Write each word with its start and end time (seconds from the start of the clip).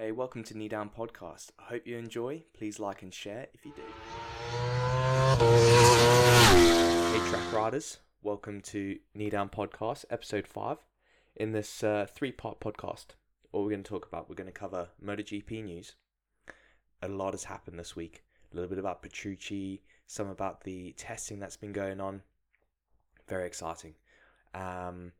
Hey, 0.00 0.12
welcome 0.12 0.42
to 0.44 0.56
Knee 0.56 0.68
Down 0.68 0.88
Podcast. 0.88 1.50
I 1.58 1.64
hope 1.64 1.86
you 1.86 1.98
enjoy. 1.98 2.44
Please 2.56 2.80
like 2.80 3.02
and 3.02 3.12
share 3.12 3.48
if 3.52 3.66
you 3.66 3.72
do. 3.76 3.82
Hey, 7.12 7.28
track 7.28 7.52
riders. 7.52 7.98
Welcome 8.22 8.62
to 8.62 8.98
Knee 9.14 9.28
Down 9.28 9.50
Podcast, 9.50 10.06
episode 10.08 10.46
5. 10.46 10.78
In 11.36 11.52
this 11.52 11.84
uh, 11.84 12.06
three 12.10 12.32
part 12.32 12.60
podcast, 12.60 13.08
what 13.50 13.62
we're 13.62 13.68
going 13.68 13.82
to 13.82 13.90
talk 13.90 14.06
about, 14.08 14.30
we're 14.30 14.36
going 14.36 14.46
to 14.50 14.58
cover 14.58 14.88
MotoGP 15.04 15.62
news. 15.64 15.96
A 17.02 17.08
lot 17.08 17.34
has 17.34 17.44
happened 17.44 17.78
this 17.78 17.94
week. 17.94 18.24
A 18.50 18.56
little 18.56 18.70
bit 18.70 18.78
about 18.78 19.02
Petrucci, 19.02 19.82
some 20.06 20.30
about 20.30 20.64
the 20.64 20.92
testing 20.92 21.40
that's 21.40 21.58
been 21.58 21.74
going 21.74 22.00
on. 22.00 22.22
Very 23.28 23.46
exciting. 23.46 23.96
Um, 24.54 25.12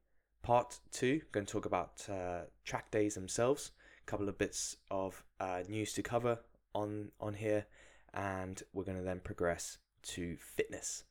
part 0.42 0.78
two, 0.90 1.20
going 1.32 1.44
to 1.44 1.52
talk 1.52 1.66
about 1.66 2.02
uh, 2.08 2.44
track 2.64 2.90
days 2.90 3.14
themselves 3.14 3.72
couple 4.11 4.29
of 4.29 4.38
bits 4.38 4.77
of 4.90 5.22
uh, 5.38 5.62
news 5.68 5.92
to 5.92 6.02
cover 6.02 6.41
on 6.74 7.12
on 7.20 7.34
here, 7.34 7.64
and 8.12 8.60
we're 8.73 8.83
going 8.83 8.98
to 8.98 9.05
then 9.05 9.20
progress 9.20 9.78
to 10.02 10.36
fitness. 10.36 11.05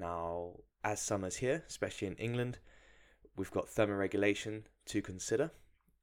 Now, 0.00 0.54
as 0.82 1.00
summer's 1.00 1.36
here, 1.36 1.62
especially 1.68 2.08
in 2.08 2.16
England, 2.16 2.58
we've 3.36 3.52
got 3.52 3.68
thermoregulation 3.68 4.64
to 4.86 5.00
consider, 5.00 5.52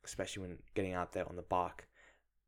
especially 0.06 0.44
when 0.44 0.58
getting 0.74 0.94
out 0.94 1.12
there 1.12 1.28
on 1.28 1.36
the 1.36 1.42
bike. 1.42 1.88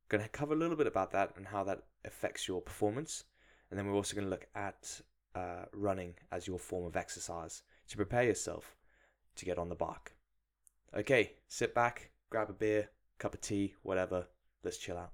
Going 0.08 0.24
to 0.24 0.30
cover 0.30 0.54
a 0.54 0.58
little 0.58 0.78
bit 0.78 0.88
about 0.88 1.12
that 1.12 1.34
and 1.36 1.48
how 1.48 1.66
that 1.66 1.84
affects 2.06 2.48
your 2.48 2.62
performance, 2.62 3.26
and 3.70 3.78
then 3.78 3.86
we're 3.86 3.96
also 3.96 4.16
going 4.16 4.28
to 4.28 4.32
look 4.32 4.48
at 4.56 5.02
uh, 5.36 5.66
running 5.74 6.14
as 6.32 6.48
your 6.48 6.58
form 6.58 6.86
of 6.86 6.96
exercise 6.96 7.64
to 7.90 7.98
prepare 7.98 8.24
yourself 8.24 8.78
to 9.36 9.46
get 9.46 9.60
on 9.60 9.68
the 9.68 9.76
bike. 9.76 10.14
Okay, 10.96 11.34
sit 11.50 11.76
back, 11.76 12.12
grab 12.30 12.50
a 12.50 12.54
beer, 12.54 12.90
cup 13.20 13.34
of 13.34 13.42
tea, 13.42 13.76
whatever. 13.84 14.28
Let's 14.64 14.78
chill 14.78 14.98
out. 14.98 15.12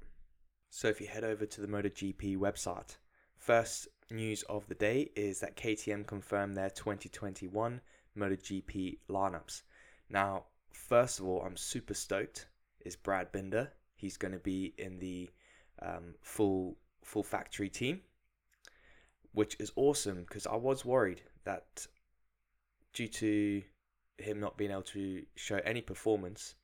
So, 0.69 0.87
if 0.87 1.01
you 1.01 1.07
head 1.07 1.23
over 1.23 1.45
to 1.45 1.61
the 1.61 1.67
MotoGP 1.67 2.37
website, 2.37 2.97
first 3.37 3.87
news 4.11 4.43
of 4.43 4.67
the 4.67 4.75
day 4.75 5.09
is 5.15 5.39
that 5.39 5.55
KTM 5.55 6.07
confirmed 6.07 6.55
their 6.55 6.69
2021 6.69 7.81
MotoGP 8.17 8.99
lineups. 9.09 9.63
Now, 10.09 10.45
first 10.71 11.19
of 11.19 11.25
all, 11.25 11.41
I'm 11.41 11.57
super 11.57 11.93
stoked. 11.93 12.47
Is 12.85 12.95
Brad 12.95 13.31
Binder? 13.31 13.71
He's 13.95 14.17
going 14.17 14.33
to 14.33 14.39
be 14.39 14.73
in 14.77 14.99
the 14.99 15.29
um, 15.81 16.15
full 16.21 16.77
full 17.03 17.23
factory 17.23 17.69
team, 17.69 18.01
which 19.33 19.55
is 19.59 19.71
awesome 19.75 20.21
because 20.21 20.47
I 20.47 20.55
was 20.55 20.85
worried 20.85 21.21
that 21.43 21.87
due 22.93 23.07
to 23.07 23.61
him 24.17 24.39
not 24.39 24.57
being 24.57 24.71
able 24.71 24.81
to 24.81 25.23
show 25.35 25.59
any 25.63 25.81
performance 25.81 26.55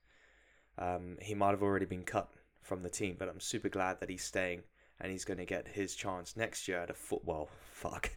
um, 0.78 1.18
he 1.22 1.34
might 1.34 1.52
have 1.52 1.64
already 1.64 1.86
been 1.86 2.04
cut 2.04 2.30
from 2.62 2.84
the 2.84 2.90
team. 2.90 3.16
But 3.18 3.30
I'm 3.30 3.40
super 3.40 3.70
glad 3.70 4.00
that 4.00 4.10
he's 4.10 4.24
staying 4.24 4.64
and 5.00 5.12
he's 5.12 5.26
going 5.26 5.40
to 5.40 5.46
get 5.46 5.68
his 5.68 5.96
chance 5.96 6.38
next 6.38 6.68
year 6.68 6.80
at 6.80 6.90
a 6.90 6.94
football. 6.94 7.50
Fuck, 7.72 8.12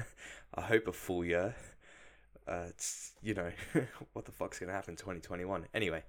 I 0.54 0.60
hope 0.60 0.88
a 0.88 0.92
full 0.92 1.24
year. 1.24 1.54
Uh, 2.46 2.66
it's 2.68 3.12
you 3.22 3.34
know 3.34 3.50
what 4.12 4.24
the 4.24 4.32
fuck's 4.32 4.58
going 4.58 4.68
to 4.68 4.74
happen 4.74 4.96
2021. 4.96 5.66
Anyway, 5.74 6.02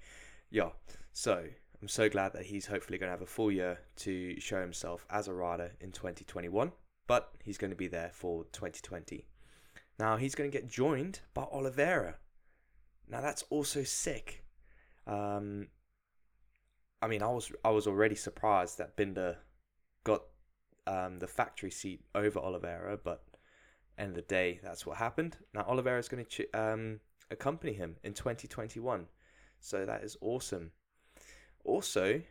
yeah. 0.52 0.70
So 1.11 1.44
I'm 1.81 1.88
so 1.88 2.09
glad 2.09 2.33
that 2.33 2.45
he's 2.45 2.67
hopefully 2.67 2.97
going 2.97 3.08
to 3.08 3.11
have 3.11 3.22
a 3.22 3.25
full 3.25 3.52
year 3.52 3.80
to 3.97 4.39
show 4.39 4.61
himself 4.61 5.05
as 5.09 5.27
a 5.27 5.33
rider 5.33 5.72
in 5.81 5.92
2021. 5.92 6.72
But 7.08 7.31
he's 7.44 7.58
going 7.58 7.72
to 7.72 7.77
be 7.77 7.88
there 7.88 8.11
for 8.14 8.44
2020. 8.52 9.25
Now 9.97 10.17
he's 10.17 10.36
going 10.36 10.50
to 10.50 10.55
get 10.55 10.70
joined 10.70 11.22
by 11.33 11.44
Oliveira. 11.44 12.16
Now 13.09 13.22
that's 13.22 13.44
also 13.50 13.83
sick. 13.83 14.44
Um, 15.08 15.67
I 17.02 17.08
mean, 17.08 17.23
I 17.23 17.30
was 17.30 17.52
I 17.64 17.69
was 17.69 17.88
already 17.88 18.16
surprised 18.16 18.78
that 18.78 18.95
Binder 18.95 19.38
got 20.03 20.23
um, 20.88 21.19
the 21.19 21.28
factory 21.28 21.72
seat 21.72 22.02
over 22.14 22.39
Oliveira, 22.39 22.97
but 22.97 23.23
end 23.97 24.11
of 24.11 24.16
the 24.16 24.22
day, 24.23 24.59
that's 24.64 24.86
what 24.86 24.97
happened. 24.97 25.38
Now 25.54 25.65
Oliveira 25.67 25.99
is 25.99 26.10
going 26.10 26.26
to 26.26 26.30
ch- 26.30 26.55
um, 26.55 26.99
accompany 27.32 27.73
him 27.73 27.98
in 28.04 28.14
2021, 28.14 29.08
so 29.60 29.86
that 29.86 30.04
is 30.04 30.17
awesome. 30.21 30.71
Also, 31.64 32.21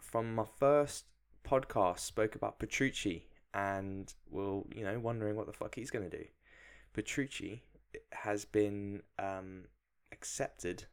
from 0.00 0.34
my 0.34 0.44
first 0.58 1.06
podcast, 1.46 2.00
spoke 2.00 2.34
about 2.34 2.58
Petrucci, 2.58 3.26
and 3.52 4.12
well, 4.30 4.66
you 4.74 4.84
know, 4.84 4.98
wondering 4.98 5.36
what 5.36 5.46
the 5.46 5.52
fuck 5.52 5.74
he's 5.74 5.90
going 5.90 6.08
to 6.08 6.16
do. 6.16 6.24
Petrucci 6.94 7.62
has 8.12 8.44
been 8.44 9.02
um, 9.18 9.64
accepted 10.12 10.84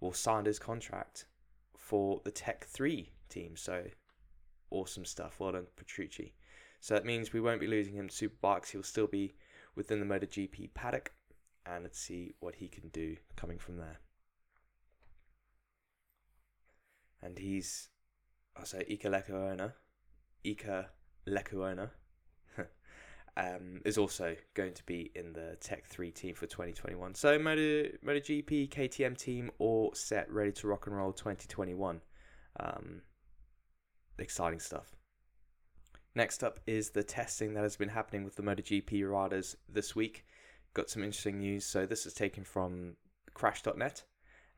or 0.00 0.14
signed 0.14 0.46
his 0.46 0.58
contract 0.58 1.26
for 1.88 2.20
the 2.22 2.30
Tech 2.30 2.66
3 2.66 3.08
team. 3.30 3.56
So 3.56 3.84
awesome 4.70 5.06
stuff. 5.06 5.36
Well 5.40 5.52
done, 5.52 5.66
Petrucci. 5.74 6.34
So 6.80 6.92
that 6.92 7.06
means 7.06 7.32
we 7.32 7.40
won't 7.40 7.62
be 7.62 7.66
losing 7.66 7.94
him 7.94 8.08
to 8.08 8.28
Superbikes. 8.28 8.70
He'll 8.70 8.82
still 8.82 9.06
be 9.06 9.34
within 9.74 9.98
the 9.98 10.06
MotoGP 10.06 10.74
paddock. 10.74 11.12
And 11.64 11.84
let's 11.84 11.98
see 11.98 12.34
what 12.40 12.56
he 12.56 12.68
can 12.68 12.88
do 12.88 13.16
coming 13.36 13.58
from 13.58 13.78
there. 13.78 14.00
And 17.22 17.38
he's, 17.38 17.88
I'll 18.54 18.66
say, 18.66 18.84
Iker 18.90 19.10
Lecuona. 19.10 19.72
Iker 20.44 20.86
Lecuona 21.26 21.90
um, 23.38 23.80
is 23.84 23.96
also 23.96 24.34
going 24.54 24.74
to 24.74 24.82
be 24.84 25.12
in 25.14 25.32
the 25.32 25.56
Tech 25.60 25.86
3 25.86 26.10
team 26.10 26.34
for 26.34 26.46
2021. 26.46 27.14
So, 27.14 27.38
Moto, 27.38 27.84
MotoGP, 28.04 28.68
KTM 28.68 29.16
team, 29.16 29.50
all 29.58 29.92
set, 29.94 30.30
ready 30.30 30.50
to 30.52 30.66
rock 30.66 30.88
and 30.88 30.96
roll 30.96 31.12
2021. 31.12 32.00
Um, 32.58 33.02
exciting 34.18 34.58
stuff. 34.58 34.96
Next 36.16 36.42
up 36.42 36.58
is 36.66 36.90
the 36.90 37.04
testing 37.04 37.54
that 37.54 37.62
has 37.62 37.76
been 37.76 37.90
happening 37.90 38.24
with 38.24 38.34
the 38.34 38.42
MotoGP 38.42 39.08
riders 39.08 39.56
this 39.68 39.94
week. 39.94 40.26
Got 40.74 40.90
some 40.90 41.04
interesting 41.04 41.38
news. 41.38 41.64
So, 41.64 41.86
this 41.86 42.06
is 42.06 42.14
taken 42.14 42.42
from 42.42 42.96
Crash.net 43.34 44.02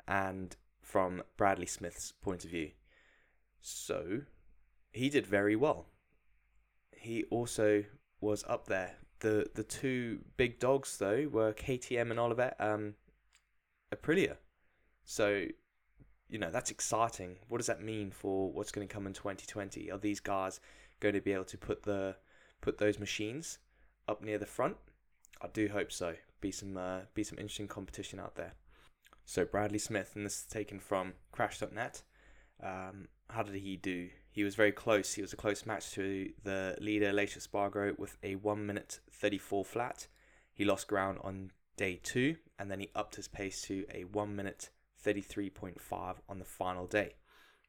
and 0.08 0.56
from 0.80 1.22
Bradley 1.36 1.66
Smith's 1.66 2.12
point 2.12 2.46
of 2.46 2.50
view. 2.50 2.70
So, 3.60 4.22
he 4.90 5.10
did 5.10 5.26
very 5.26 5.54
well. 5.54 5.88
He 6.96 7.24
also 7.24 7.84
was 8.20 8.44
up 8.48 8.66
there. 8.66 8.96
The 9.20 9.50
the 9.54 9.64
two 9.64 10.20
big 10.36 10.58
dogs 10.58 10.96
though 10.98 11.28
were 11.30 11.52
KTM 11.52 12.10
and 12.10 12.18
Oliver 12.18 12.54
um, 12.58 12.94
Aprilia. 13.94 14.36
So, 15.04 15.46
you 16.28 16.38
know, 16.38 16.50
that's 16.50 16.70
exciting. 16.70 17.36
What 17.48 17.58
does 17.58 17.66
that 17.66 17.82
mean 17.82 18.10
for 18.10 18.52
what's 18.52 18.70
going 18.70 18.86
to 18.86 18.92
come 18.92 19.06
in 19.06 19.12
2020? 19.12 19.90
Are 19.90 19.98
these 19.98 20.20
guys 20.20 20.60
going 21.00 21.14
to 21.14 21.20
be 21.20 21.32
able 21.32 21.44
to 21.44 21.58
put 21.58 21.82
the 21.82 22.16
put 22.60 22.78
those 22.78 22.98
machines 22.98 23.58
up 24.08 24.22
near 24.22 24.38
the 24.38 24.46
front? 24.46 24.76
I 25.42 25.48
do 25.48 25.68
hope 25.68 25.90
so. 25.90 26.14
Be 26.40 26.52
some 26.52 26.76
uh, 26.76 27.00
be 27.14 27.24
some 27.24 27.38
interesting 27.38 27.68
competition 27.68 28.20
out 28.20 28.36
there. 28.36 28.54
So 29.24 29.44
Bradley 29.44 29.78
Smith, 29.78 30.12
and 30.14 30.24
this 30.24 30.38
is 30.40 30.44
taken 30.44 30.80
from 30.80 31.14
Crash.net. 31.32 32.02
Um, 32.62 33.08
how 33.28 33.42
did 33.42 33.54
he 33.54 33.76
do? 33.76 34.08
He 34.30 34.44
was 34.44 34.54
very 34.54 34.72
close. 34.72 35.14
He 35.14 35.22
was 35.22 35.32
a 35.32 35.36
close 35.36 35.66
match 35.66 35.90
to 35.92 36.32
the 36.44 36.76
leader, 36.80 37.12
Aleix 37.12 37.40
Spargo, 37.40 37.94
with 37.98 38.16
a 38.22 38.36
1 38.36 38.64
minute 38.64 39.00
34 39.10 39.64
flat. 39.64 40.06
He 40.52 40.64
lost 40.64 40.86
ground 40.86 41.18
on 41.22 41.50
day 41.76 41.98
two, 42.02 42.36
and 42.58 42.70
then 42.70 42.80
he 42.80 42.90
upped 42.94 43.16
his 43.16 43.26
pace 43.26 43.62
to 43.62 43.84
a 43.92 44.04
1 44.04 44.36
minute 44.36 44.70
33.5 45.04 46.16
on 46.28 46.38
the 46.38 46.44
final 46.44 46.86
day. 46.86 47.14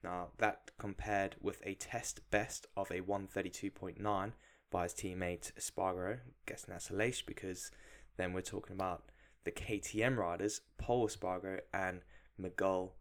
Now, 0.04 0.30
that 0.38 0.72
compared 0.78 1.36
with 1.40 1.62
a 1.66 1.76
test 1.76 2.22
best 2.32 2.68
of 2.76 2.92
a 2.92 3.02
132.9 3.02 4.34
by 4.72 4.84
his 4.84 4.94
teammate 4.94 5.52
Spargo. 5.60 6.14
I'm 6.14 6.34
guessing 6.46 6.74
that's 6.74 6.90
Aleix 6.90 7.26
because 7.26 7.72
then 8.18 8.34
we're 8.34 8.42
talking 8.42 8.76
about 8.76 9.04
the 9.44 9.52
KTM 9.52 10.18
riders, 10.18 10.62
Pol 10.78 11.08
Spargo 11.08 11.60
and 11.74 12.02
Miguel 12.38 12.94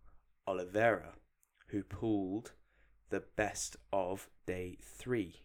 Oliveira, 0.47 1.15
who 1.69 1.83
pulled 1.83 2.53
the 3.11 3.23
best 3.37 3.77
of 3.93 4.29
day 4.47 4.79
three. 4.83 5.43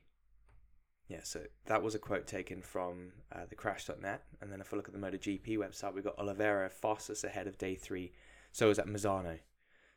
Yeah, 1.08 1.22
so 1.24 1.42
that 1.66 1.84
was 1.84 1.94
a 1.94 2.00
quote 2.00 2.26
taken 2.26 2.62
from 2.62 3.12
uh, 3.32 3.46
the 3.48 3.56
crash.net. 3.56 4.24
And 4.42 4.52
then 4.52 4.62
if 4.62 4.74
I 4.74 4.78
look 4.78 4.88
at 4.88 4.94
the 4.94 5.00
MotoGP 5.00 5.58
website, 5.58 5.94
we've 5.94 6.04
got 6.04 6.18
Oliveira 6.18 6.70
fastest 6.70 7.24
ahead 7.24 7.46
of 7.46 7.58
day 7.58 7.76
three. 7.76 8.14
So 8.52 8.70
was 8.70 8.80
at 8.80 8.88
Misano. 8.88 9.40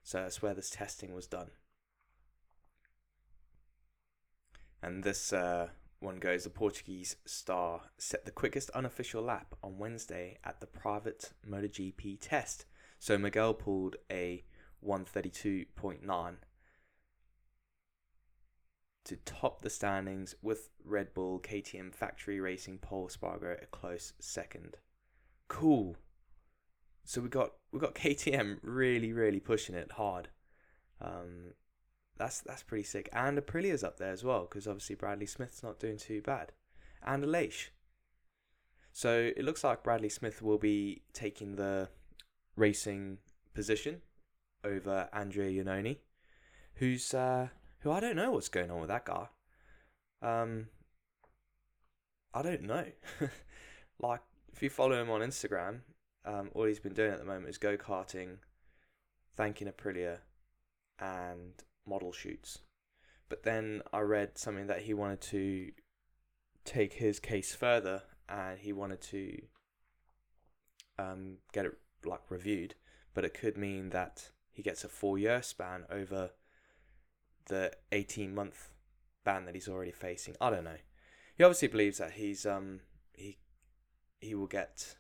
So 0.03 0.23
that's 0.23 0.43
where 0.43 0.55
this 0.55 0.71
testing 0.71 1.15
was 1.15 1.27
done. 1.27 1.51
And 4.83 5.03
this 5.03 5.33
uh, 5.33 5.69
one 6.01 6.19
goes 6.19 6.45
the 6.45 6.51
Portuguese 6.51 7.17
star 7.25 7.83
set 7.97 8.25
the 8.25 8.31
quickest 8.31 8.71
unofficial 8.71 9.23
lap 9.23 9.55
on 9.63 9.79
Wednesday 9.79 10.39
at 10.45 10.61
the 10.61 10.67
private 10.67 11.33
MotoGP 11.49 12.19
test. 12.21 12.67
So 12.99 13.17
Miguel 13.17 13.55
pulled 13.55 13.97
a 14.11 14.45
132.9 14.87 16.37
to 19.09 19.17
top 19.17 19.63
the 19.63 19.71
standings 19.71 20.35
with 20.43 20.69
Red 20.85 21.15
Bull, 21.15 21.41
KTM, 21.41 21.95
Factory 21.95 22.41
Racing, 22.41 22.79
Pol 22.79 23.09
Espargaro 23.09 23.63
a 23.63 23.67
close 23.67 24.13
second. 24.21 24.77
Cool. 25.49 25.97
So 27.05 27.23
we 27.23 27.29
got 27.31 27.53
we 27.73 27.81
got 27.81 27.95
KTM 27.97 28.59
really 28.63 29.13
really 29.13 29.41
pushing 29.41 29.75
it 29.75 29.93
hard. 29.93 30.29
Um, 31.01 31.55
that's 32.19 32.43
that's 32.43 32.63
pretty 32.63 32.85
sick. 32.85 33.09
And 33.13 33.39
Aprilia's 33.39 33.83
up 33.83 33.99
there 33.99 34.13
as 34.13 34.25
well 34.25 34.43
because 34.43 34.69
obviously 34.69 34.97
Bradley 34.97 35.27
Smith's 35.27 35.63
not 35.63 35.81
doing 35.81 35.97
too 35.97 36.21
bad, 36.21 36.53
and 37.03 37.25
Aleix. 37.25 37.71
So 38.93 39.33
it 39.35 39.45
looks 39.45 39.65
like 39.65 39.83
Bradley 39.83 40.09
Smith 40.09 40.43
will 40.43 40.59
be 40.59 41.03
taking 41.13 41.57
the 41.57 41.89
racing 42.57 43.19
position 43.55 44.03
over 44.65 45.09
Andrea 45.13 45.65
Iannone, 45.65 45.99
who's 46.75 47.15
uh, 47.15 47.49
who 47.81 47.91
I 47.91 48.01
don't 48.01 48.17
know 48.17 48.33
what's 48.33 48.49
going 48.49 48.71
on 48.71 48.81
with 48.81 48.89
that 48.89 49.05
guy. 49.05 49.27
Um, 50.23 50.69
I 52.35 52.43
don't 52.43 52.63
know. 52.63 52.85
like 54.01 54.21
if 54.53 54.63
you 54.63 54.71
follow 54.71 55.01
him 55.01 55.11
on 55.11 55.21
Instagram, 55.21 55.81
um, 56.25 56.51
all 56.55 56.65
he's 56.65 56.81
been 56.81 56.95
doing 56.95 57.13
at 57.13 57.19
the 57.19 57.25
moment 57.25 57.49
is 57.49 57.59
go 57.59 57.77
karting, 57.77 58.39
thanking 59.37 59.69
Aprilia, 59.69 60.19
and 60.99 61.55
model 61.87 62.13
shoots. 62.13 62.61
But 63.29 63.43
then 63.43 63.83
I 63.93 64.01
read 64.01 64.39
something 64.39 64.67
that 64.67 64.83
he 64.83 64.95
wanted 64.95 65.21
to 65.23 65.71
take 66.65 66.95
his 66.95 67.21
case 67.21 67.55
further 67.55 68.03
and 68.29 68.59
he 68.59 68.73
wanted 68.73 69.01
to 69.01 69.39
um, 70.99 71.37
get 71.53 71.67
it 71.67 71.73
like 72.05 72.31
reviewed, 72.31 72.75
but 73.15 73.25
it 73.25 73.35
could 73.35 73.57
mean 73.57 73.91
that 73.91 74.31
he 74.51 74.63
gets 74.63 74.85
a 74.85 74.89
four 74.89 75.19
year 75.19 75.43
span 75.43 75.85
over 75.91 76.31
the 77.49 77.73
18 77.93 78.35
month 78.35 78.71
ban 79.25 79.45
that 79.45 79.55
he's 79.55 79.69
already 79.69 79.93
facing. 79.93 80.37
I 80.41 80.51
don't 80.51 80.65
know. 80.65 80.79
He 81.37 81.45
obviously 81.45 81.69
believes 81.69 81.99
that 81.99 82.13
he's 82.13 82.47
um 82.47 82.81
he 83.13 83.39
he 84.21 84.35
will 84.35 84.47
get 84.47 84.97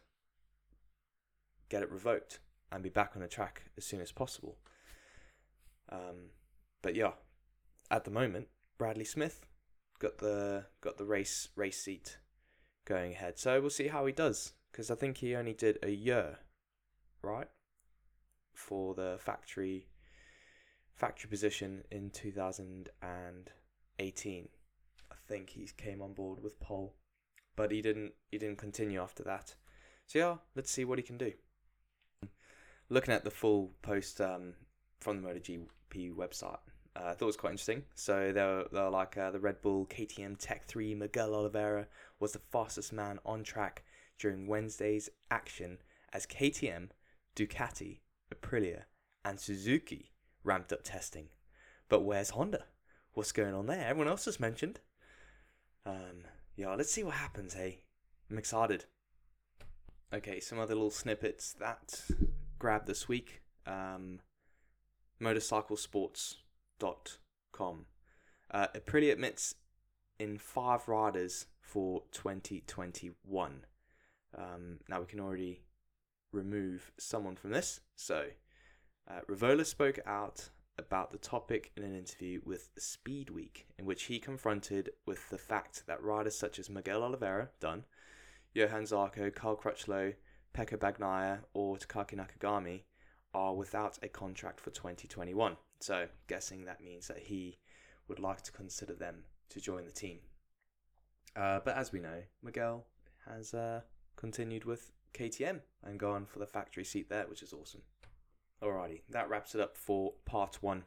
get 1.68 1.82
it 1.82 1.90
revoked 1.90 2.40
and 2.70 2.82
be 2.82 2.88
back 2.88 3.12
on 3.14 3.22
the 3.22 3.28
track 3.28 3.62
as 3.76 3.84
soon 3.84 4.00
as 4.00 4.12
possible. 4.12 4.58
Um, 5.90 6.30
but 6.82 6.94
yeah, 6.94 7.12
at 7.90 8.04
the 8.04 8.10
moment, 8.10 8.48
Bradley 8.76 9.04
Smith 9.04 9.46
got 9.98 10.18
the 10.18 10.66
got 10.80 10.98
the 10.98 11.04
race 11.04 11.48
race 11.56 11.80
seat 11.80 12.18
going 12.86 13.12
ahead. 13.12 13.38
So 13.38 13.60
we'll 13.60 13.70
see 13.70 13.88
how 13.88 14.06
he 14.06 14.12
does 14.12 14.52
because 14.70 14.90
I 14.90 14.94
think 14.94 15.18
he 15.18 15.34
only 15.34 15.54
did 15.54 15.78
a 15.82 15.90
year, 15.90 16.38
right, 17.22 17.48
for 18.54 18.94
the 18.94 19.16
factory 19.18 19.86
factory 20.98 21.30
position 21.30 21.84
in 21.90 22.10
2018. 22.10 24.48
I 25.10 25.14
think 25.26 25.50
he 25.50 25.68
came 25.76 26.00
on 26.02 26.12
board 26.12 26.40
with 26.42 26.60
Pol, 26.60 26.94
but 27.56 27.70
he 27.70 27.80
didn't 27.80 28.12
he 28.30 28.36
didn't 28.38 28.58
continue 28.58 29.00
after 29.00 29.22
that. 29.24 29.54
So 30.06 30.18
yeah, 30.18 30.36
let's 30.56 30.70
see 30.70 30.84
what 30.84 30.98
he 30.98 31.02
can 31.02 31.16
do. 31.18 31.32
Looking 32.88 33.14
at 33.14 33.24
the 33.24 33.30
full 33.30 33.72
post 33.82 34.20
um, 34.20 34.54
from 35.00 35.22
the 35.22 35.28
MotoGP 35.28 36.14
website, 36.14 36.58
uh, 36.96 37.04
I 37.04 37.12
thought 37.12 37.22
it 37.22 37.26
was 37.26 37.36
quite 37.36 37.50
interesting. 37.50 37.84
So 37.94 38.32
they 38.32 38.42
were, 38.42 38.66
they're 38.72 38.90
like 38.90 39.16
uh, 39.16 39.30
the 39.30 39.38
Red 39.38 39.62
Bull 39.62 39.86
KTM 39.86 40.36
Tech 40.38 40.64
3 40.64 40.94
Miguel 40.94 41.34
Oliveira 41.34 41.86
was 42.18 42.32
the 42.32 42.40
fastest 42.50 42.92
man 42.92 43.18
on 43.24 43.44
track 43.44 43.84
during 44.18 44.46
Wednesday's 44.46 45.10
action 45.30 45.78
as 46.12 46.26
KTM, 46.26 46.88
Ducati, 47.36 48.00
Aprilia, 48.34 48.84
and 49.24 49.38
Suzuki 49.38 50.10
ramped 50.48 50.72
up 50.72 50.82
testing. 50.82 51.28
But 51.88 52.00
where's 52.00 52.30
Honda? 52.30 52.64
What's 53.12 53.30
going 53.32 53.54
on 53.54 53.66
there? 53.66 53.86
Everyone 53.86 54.08
else 54.08 54.24
has 54.24 54.40
mentioned. 54.40 54.80
Um, 55.84 56.24
yeah, 56.56 56.74
let's 56.74 56.90
see 56.90 57.04
what 57.04 57.14
happens, 57.14 57.54
hey? 57.54 57.82
I'm 58.30 58.38
excited. 58.38 58.86
Okay, 60.12 60.40
some 60.40 60.58
other 60.58 60.74
little 60.74 60.90
snippets 60.90 61.52
that 61.54 62.02
grabbed 62.58 62.86
this 62.86 63.08
week. 63.08 63.40
Um, 63.66 64.20
motorcyclesports.com. 65.20 67.86
Uh, 68.50 68.66
Aprilia 68.74 69.12
admits 69.12 69.54
in 70.18 70.38
five 70.38 70.88
riders 70.88 71.44
for 71.60 72.02
2021. 72.12 73.66
Um, 74.36 74.80
now 74.88 75.00
we 75.00 75.06
can 75.06 75.20
already 75.20 75.60
remove 76.32 76.90
someone 76.98 77.36
from 77.36 77.50
this. 77.50 77.80
So, 77.96 78.24
uh, 79.08 79.20
Rivola 79.28 79.64
spoke 79.64 79.98
out 80.06 80.50
about 80.78 81.10
the 81.10 81.18
topic 81.18 81.72
in 81.76 81.82
an 81.82 81.96
interview 81.96 82.40
with 82.44 82.70
Speed 82.78 83.30
Week, 83.30 83.66
in 83.78 83.84
which 83.84 84.04
he 84.04 84.18
confronted 84.18 84.90
with 85.06 85.28
the 85.30 85.38
fact 85.38 85.84
that 85.86 86.02
riders 86.02 86.38
such 86.38 86.58
as 86.58 86.70
Miguel 86.70 87.02
Oliveira, 87.02 87.50
done, 87.60 87.84
Johann 88.54 88.84
Zarco, 88.84 89.34
Cal 89.34 89.56
Crutchlow, 89.56 90.14
Pecco 90.54 90.76
Bagnaia, 90.76 91.40
or 91.52 91.76
Takaaki 91.76 92.14
Nakagami 92.14 92.82
are 93.34 93.54
without 93.54 93.98
a 94.02 94.08
contract 94.08 94.60
for 94.60 94.70
2021. 94.70 95.56
So, 95.80 96.06
guessing 96.26 96.64
that 96.64 96.82
means 96.82 97.08
that 97.08 97.18
he 97.18 97.58
would 98.08 98.18
like 98.18 98.42
to 98.42 98.52
consider 98.52 98.94
them 98.94 99.24
to 99.50 99.60
join 99.60 99.84
the 99.84 99.92
team. 99.92 100.18
Uh, 101.36 101.60
but 101.64 101.76
as 101.76 101.92
we 101.92 102.00
know, 102.00 102.22
Miguel 102.42 102.86
has 103.26 103.54
uh, 103.54 103.82
continued 104.16 104.64
with 104.64 104.92
KTM 105.14 105.60
and 105.84 105.98
gone 105.98 106.26
for 106.26 106.38
the 106.38 106.46
factory 106.46 106.84
seat 106.84 107.08
there, 107.08 107.26
which 107.28 107.42
is 107.42 107.52
awesome. 107.52 107.82
Alrighty, 108.62 109.02
that 109.08 109.28
wraps 109.28 109.54
it 109.54 109.60
up 109.60 109.76
for 109.76 110.14
part 110.24 110.62
one 110.62 110.84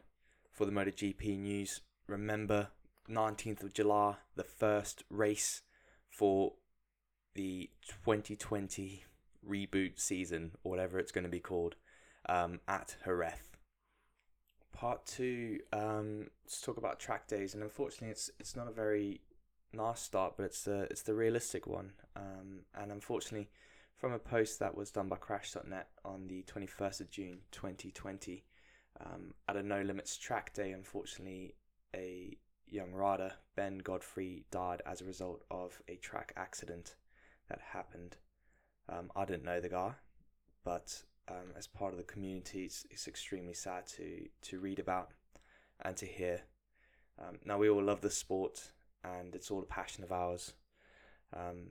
for 0.52 0.66
the 0.66 0.74
MotoGP 0.74 1.40
news. 1.40 1.80
Remember, 2.06 2.68
19th 3.10 3.64
of 3.64 3.74
July, 3.74 4.16
the 4.36 4.44
first 4.44 5.04
race 5.10 5.62
for 6.10 6.54
the 7.34 7.70
2020 7.88 9.06
reboot 9.48 10.00
season, 10.00 10.52
or 10.64 10.72
whatever 10.72 11.00
it's 11.00 11.14
going 11.14 11.24
to 11.24 11.30
be 11.30 11.40
called, 11.40 11.76
um, 12.28 12.60
at 12.68 12.98
Jerez. 13.06 13.34
Part 14.74 15.06
two, 15.06 15.60
um, 15.72 16.28
let's 16.44 16.60
talk 16.60 16.76
about 16.76 17.00
track 17.00 17.28
days, 17.28 17.54
and 17.54 17.64
unfortunately, 17.64 18.10
it's 18.10 18.30
it's 18.40 18.56
not 18.56 18.68
a 18.68 18.72
very 18.72 19.22
nice 19.72 20.02
start, 20.02 20.34
but 20.36 20.44
it's 20.44 20.64
the 20.64 20.88
it's 20.92 21.04
the 21.04 21.14
realistic 21.14 21.68
one. 21.68 21.94
Um, 22.18 22.66
and 22.76 22.92
unfortunately, 22.92 23.50
from 24.02 24.14
a 24.14 24.20
post 24.20 24.58
that 24.58 24.76
was 24.76 24.90
done 24.90 25.08
by 25.08 25.16
Crash.net 25.16 25.88
on 26.04 26.26
the 26.28 26.44
21st 26.52 27.02
of 27.02 27.12
June 27.12 27.38
2020, 27.52 28.44
um, 29.00 29.36
at 29.48 29.56
a 29.56 29.62
No 29.62 29.84
Limits 29.84 30.18
track 30.18 30.52
day, 30.56 30.72
unfortunately, 30.72 31.54
a 31.96 32.36
young 32.68 32.94
rider, 32.94 33.32
Ben 33.56 33.78
Godfrey, 33.78 34.46
died 34.50 34.82
as 34.88 35.02
a 35.02 35.06
result 35.06 35.44
of 35.52 35.80
a 35.88 35.98
track 35.98 36.34
accident 36.36 36.96
that 37.48 37.60
happened. 37.74 38.18
Um, 38.90 39.12
I 39.16 39.24
didn't 39.24 39.46
know 39.46 39.62
the 39.62 39.70
guy, 39.70 39.92
but 40.66 41.04
um, 41.30 41.54
as 41.56 41.68
part 41.68 41.92
of 41.94 42.00
the 42.00 42.04
community, 42.04 42.64
it's, 42.64 42.88
it's 42.90 43.08
extremely 43.08 43.54
sad 43.54 43.86
to, 43.98 44.26
to 44.42 44.60
read 44.60 44.80
about 44.80 45.10
and 45.86 45.96
to 45.98 46.08
hear. 46.08 46.42
Um, 47.20 47.36
now, 47.46 47.60
we 47.60 47.70
all 47.70 47.84
love 47.84 48.02
the 48.02 48.10
sport 48.10 48.72
and 49.04 49.36
it's 49.36 49.52
all 49.52 49.62
a 49.62 49.66
passion 49.66 50.04
of 50.04 50.12
ours. 50.12 50.54
Um, 51.36 51.68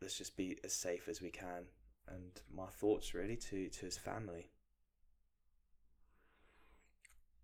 let's 0.00 0.18
just 0.18 0.36
be 0.36 0.58
as 0.64 0.72
safe 0.72 1.08
as 1.08 1.20
we 1.20 1.30
can. 1.30 1.66
And 2.08 2.40
my 2.54 2.66
thoughts 2.66 3.14
really 3.14 3.36
to, 3.36 3.68
to 3.68 3.84
his 3.84 3.98
family. 3.98 4.50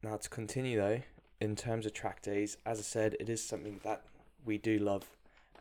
Now, 0.02 0.16
to 0.16 0.28
continue 0.28 0.78
though, 0.78 1.00
in 1.40 1.56
terms 1.56 1.86
of 1.86 1.92
track 1.92 2.22
days, 2.22 2.56
as 2.66 2.78
I 2.78 2.82
said, 2.82 3.16
it 3.18 3.28
is 3.28 3.44
something 3.44 3.80
that 3.84 4.04
we 4.44 4.58
do 4.58 4.78
love 4.78 5.04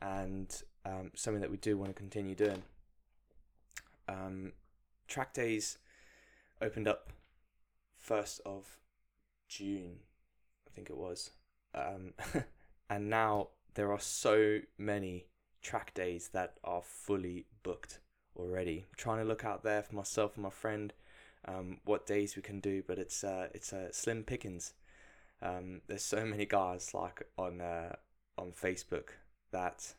and 0.01 0.61
um, 0.85 1.11
something 1.15 1.41
that 1.41 1.51
we 1.51 1.57
do 1.57 1.77
want 1.77 1.89
to 1.89 1.93
continue 1.93 2.35
doing. 2.35 2.63
Um, 4.07 4.53
track 5.07 5.33
days 5.33 5.77
opened 6.61 6.87
up 6.87 7.11
1st 8.07 8.41
of 8.45 8.79
June, 9.47 9.99
I 10.67 10.71
think 10.71 10.89
it 10.89 10.97
was. 10.97 11.31
Um, 11.73 12.13
and 12.89 13.09
now 13.09 13.49
there 13.75 13.91
are 13.91 13.99
so 13.99 14.59
many 14.77 15.25
track 15.61 15.93
days 15.93 16.29
that 16.33 16.57
are 16.63 16.81
fully 16.83 17.45
booked 17.63 17.99
already. 18.35 18.85
I'm 18.89 18.97
trying 18.97 19.19
to 19.19 19.25
look 19.25 19.45
out 19.45 19.63
there 19.63 19.83
for 19.83 19.95
myself 19.95 20.35
and 20.35 20.43
my 20.43 20.49
friend 20.49 20.93
um, 21.47 21.79
what 21.85 22.05
days 22.05 22.35
we 22.35 22.41
can 22.41 22.59
do, 22.59 22.83
but 22.85 22.99
it's 22.99 23.23
uh, 23.23 23.47
it's 23.53 23.73
uh, 23.73 23.91
slim 23.91 24.23
pickings. 24.23 24.73
Um, 25.41 25.81
there's 25.87 26.03
so 26.03 26.25
many 26.25 26.45
guys 26.45 26.93
like 26.93 27.23
on 27.37 27.61
uh, 27.61 27.95
on 28.37 28.51
Facebook 28.51 29.09
that 29.51 29.95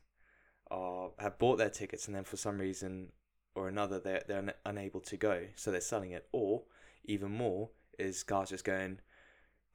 are 0.70 1.10
have 1.18 1.38
bought 1.38 1.58
their 1.58 1.70
tickets 1.70 2.06
and 2.06 2.16
then 2.16 2.24
for 2.24 2.36
some 2.36 2.58
reason 2.58 3.08
or 3.54 3.68
another 3.68 3.98
they're 3.98 4.22
they're 4.26 4.54
unable 4.64 5.00
to 5.00 5.16
go, 5.16 5.46
so 5.56 5.70
they're 5.70 5.80
selling 5.80 6.12
it. 6.12 6.28
Or 6.32 6.62
even 7.04 7.32
more 7.32 7.70
is 7.98 8.22
guys 8.22 8.50
just 8.50 8.64
going 8.64 9.00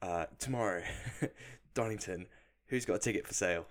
uh, 0.00 0.26
tomorrow, 0.38 0.82
Donington 1.74 2.26
who's 2.68 2.84
got 2.84 2.94
a 2.94 2.98
ticket 2.98 3.26
for 3.26 3.34
sale. 3.34 3.66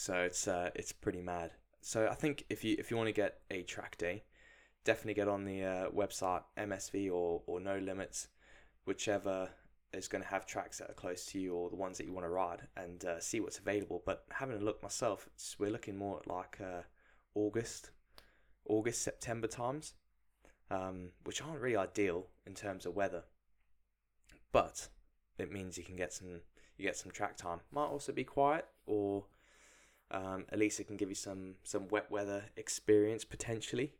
So 0.00 0.14
it's 0.14 0.48
uh, 0.48 0.70
it's 0.74 0.92
pretty 0.92 1.20
mad. 1.20 1.50
So 1.82 2.08
I 2.10 2.14
think 2.14 2.46
if 2.48 2.64
you 2.64 2.74
if 2.78 2.90
you 2.90 2.96
want 2.96 3.08
to 3.08 3.12
get 3.12 3.40
a 3.50 3.60
track 3.60 3.98
day, 3.98 4.24
definitely 4.82 5.12
get 5.12 5.28
on 5.28 5.44
the 5.44 5.62
uh, 5.62 5.90
website 5.90 6.42
MSV 6.56 7.12
or 7.12 7.42
or 7.46 7.60
No 7.60 7.76
Limits, 7.76 8.28
whichever 8.86 9.50
is 9.92 10.08
going 10.08 10.22
to 10.22 10.30
have 10.30 10.46
tracks 10.46 10.78
that 10.78 10.88
are 10.88 10.94
close 10.94 11.26
to 11.26 11.38
you 11.38 11.54
or 11.54 11.68
the 11.68 11.76
ones 11.76 11.98
that 11.98 12.06
you 12.06 12.14
want 12.14 12.24
to 12.24 12.30
ride 12.30 12.66
and 12.78 13.04
uh, 13.04 13.20
see 13.20 13.40
what's 13.40 13.58
available. 13.58 14.02
But 14.06 14.24
having 14.30 14.56
a 14.56 14.64
look 14.64 14.82
myself, 14.82 15.28
we're 15.58 15.70
looking 15.70 15.98
more 15.98 16.20
at 16.20 16.26
like 16.26 16.56
uh, 16.62 16.84
August, 17.34 17.90
August 18.66 19.02
September 19.02 19.48
times, 19.48 19.92
um, 20.70 21.10
which 21.24 21.42
aren't 21.42 21.60
really 21.60 21.76
ideal 21.76 22.28
in 22.46 22.54
terms 22.54 22.86
of 22.86 22.96
weather. 22.96 23.24
But 24.50 24.88
it 25.36 25.52
means 25.52 25.76
you 25.76 25.84
can 25.84 25.96
get 25.96 26.14
some 26.14 26.40
you 26.78 26.86
get 26.86 26.96
some 26.96 27.12
track 27.12 27.36
time. 27.36 27.60
Might 27.70 27.88
also 27.88 28.12
be 28.12 28.24
quiet, 28.24 28.64
or 28.86 29.26
um, 30.10 30.44
at 30.50 30.58
least 30.58 30.80
it 30.80 30.84
can 30.84 30.96
give 30.96 31.08
you 31.08 31.14
some 31.14 31.54
some 31.62 31.88
wet 31.88 32.10
weather 32.10 32.44
experience 32.56 33.24
potentially. 33.24 33.94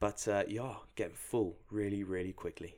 But 0.00 0.26
uh, 0.28 0.44
yeah, 0.48 0.74
getting 0.96 1.16
full 1.16 1.58
really 1.70 2.02
really 2.04 2.32
quickly. 2.32 2.76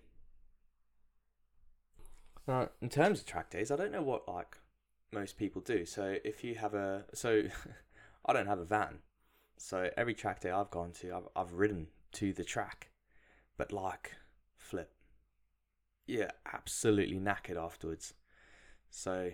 Now, 2.46 2.70
in 2.80 2.88
terms 2.88 3.20
of 3.20 3.26
track 3.26 3.50
days, 3.50 3.70
I 3.70 3.76
don't 3.76 3.92
know 3.92 4.02
what 4.02 4.28
like 4.28 4.56
most 5.12 5.36
people 5.36 5.60
do. 5.60 5.84
So 5.86 6.16
if 6.24 6.42
you 6.44 6.54
have 6.56 6.74
a 6.74 7.04
so 7.14 7.42
I 8.26 8.32
don't 8.32 8.46
have 8.46 8.58
a 8.58 8.64
van. 8.64 8.98
So 9.56 9.90
every 9.96 10.14
track 10.14 10.40
day 10.40 10.50
I've 10.50 10.70
gone 10.70 10.92
to, 11.00 11.14
I've 11.14 11.28
I've 11.36 11.52
ridden 11.52 11.88
to 12.12 12.32
the 12.32 12.44
track. 12.44 12.90
But 13.56 13.72
like 13.72 14.12
flip. 14.56 14.92
Yeah, 16.06 16.30
absolutely 16.52 17.18
knackered 17.18 17.56
afterwards. 17.62 18.14
So 18.90 19.30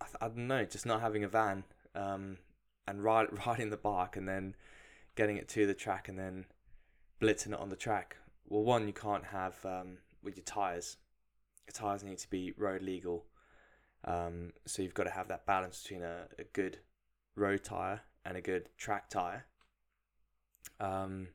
I, 0.00 0.06
I 0.22 0.28
don't 0.28 0.46
know, 0.46 0.64
just 0.64 0.86
not 0.86 1.00
having 1.00 1.24
a 1.24 1.28
van 1.28 1.64
um, 1.94 2.38
and 2.86 3.02
ride, 3.02 3.28
riding 3.46 3.70
the 3.70 3.76
bike 3.76 4.16
and 4.16 4.28
then 4.28 4.54
getting 5.16 5.36
it 5.36 5.48
to 5.48 5.66
the 5.66 5.74
track 5.74 6.08
and 6.08 6.18
then 6.18 6.46
blitzing 7.20 7.52
it 7.52 7.60
on 7.60 7.68
the 7.68 7.76
track. 7.76 8.16
Well, 8.48 8.62
one, 8.62 8.86
you 8.86 8.92
can't 8.92 9.26
have 9.26 9.54
um, 9.64 9.98
with 10.22 10.36
your 10.36 10.44
tires. 10.44 10.96
Your 11.66 11.72
tires 11.72 12.02
need 12.02 12.18
to 12.18 12.30
be 12.30 12.52
road 12.56 12.82
legal. 12.82 13.26
Um, 14.04 14.52
so 14.66 14.82
you've 14.82 14.94
got 14.94 15.04
to 15.04 15.10
have 15.10 15.28
that 15.28 15.46
balance 15.46 15.82
between 15.82 16.02
a, 16.02 16.24
a 16.38 16.44
good 16.52 16.78
road 17.36 17.62
tire 17.64 18.00
and 18.24 18.36
a 18.36 18.40
good 18.40 18.68
track 18.78 19.10
tire. 19.10 19.46
Um, 20.78 21.28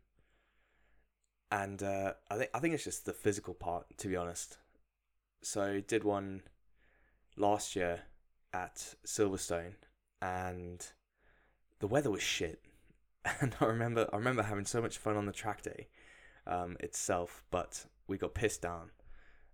and 1.52 1.82
uh, 1.84 2.14
I 2.30 2.38
think 2.38 2.50
I 2.54 2.60
think 2.60 2.74
it's 2.74 2.84
just 2.84 3.06
the 3.06 3.14
physical 3.14 3.54
part, 3.54 3.86
to 4.00 4.08
be 4.08 4.16
honest. 4.16 4.58
So 5.44 5.80
did 5.80 6.04
one 6.04 6.42
last 7.38 7.76
year 7.76 8.02
at 8.56 8.96
Silverstone, 9.06 9.74
and 10.22 10.86
the 11.80 11.88
weather 11.88 12.10
was 12.10 12.24
shit. 12.24 12.62
And 13.42 13.56
I 13.60 13.66
remember 13.66 14.08
I 14.14 14.18
remember 14.18 14.44
having 14.44 14.66
so 14.66 14.84
much 14.84 15.00
fun 15.00 15.18
on 15.18 15.26
the 15.26 15.32
track 15.32 15.64
day 15.64 15.88
um, 16.46 16.78
itself, 16.80 17.44
but 17.50 17.88
we 18.08 18.20
got 18.20 18.36
pissed 18.36 18.62
down. 18.62 18.92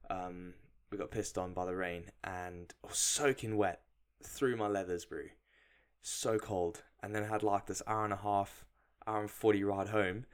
Um, 0.09 0.55
we 0.91 0.97
got 0.97 1.09
pissed 1.09 1.37
on 1.37 1.53
by 1.53 1.65
the 1.65 1.75
rain, 1.75 2.11
and 2.21 2.73
I 2.83 2.87
was 2.89 2.97
soaking 2.97 3.55
wet 3.55 3.81
through 4.21 4.57
my 4.57 4.67
leathers, 4.67 5.05
bro. 5.05 5.21
So 6.01 6.37
cold, 6.37 6.83
and 7.01 7.15
then 7.15 7.23
I 7.23 7.27
had 7.27 7.43
like 7.43 7.67
this 7.67 7.81
hour 7.87 8.03
and 8.03 8.11
a 8.11 8.17
half, 8.17 8.65
hour 9.07 9.21
and 9.21 9.31
forty 9.31 9.63
ride 9.63 9.87
home, 9.87 10.25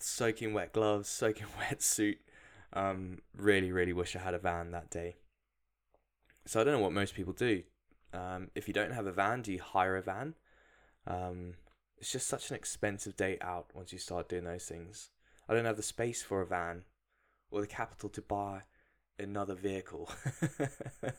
soaking 0.00 0.54
wet 0.54 0.72
gloves, 0.72 1.08
soaking 1.20 1.48
wet 1.58 1.82
suit. 1.82 2.20
Um, 2.72 3.18
really, 3.36 3.70
really 3.70 3.92
wish 3.92 4.16
I 4.16 4.20
had 4.20 4.32
a 4.32 4.38
van 4.38 4.70
that 4.70 4.88
day. 4.88 5.16
So 6.46 6.58
I 6.58 6.64
don't 6.64 6.72
know 6.72 6.80
what 6.80 6.92
most 6.92 7.14
people 7.14 7.34
do. 7.34 7.64
Um, 8.12 8.50
if 8.54 8.68
you 8.68 8.74
don't 8.74 8.92
have 8.92 9.06
a 9.06 9.12
van, 9.12 9.42
do 9.42 9.52
you 9.52 9.60
hire 9.60 9.96
a 9.96 10.02
van? 10.02 10.34
Um, 11.06 11.54
it's 11.98 12.12
just 12.12 12.26
such 12.26 12.50
an 12.50 12.56
expensive 12.56 13.16
day 13.16 13.38
out 13.40 13.70
once 13.74 13.92
you 13.92 13.98
start 13.98 14.28
doing 14.28 14.44
those 14.44 14.64
things. 14.64 15.10
I 15.48 15.54
don't 15.54 15.64
have 15.64 15.76
the 15.76 15.82
space 15.82 16.22
for 16.22 16.40
a 16.40 16.46
van 16.46 16.82
or 17.50 17.60
the 17.60 17.66
capital 17.66 18.08
to 18.10 18.22
buy 18.22 18.62
another 19.18 19.54
vehicle. 19.54 20.10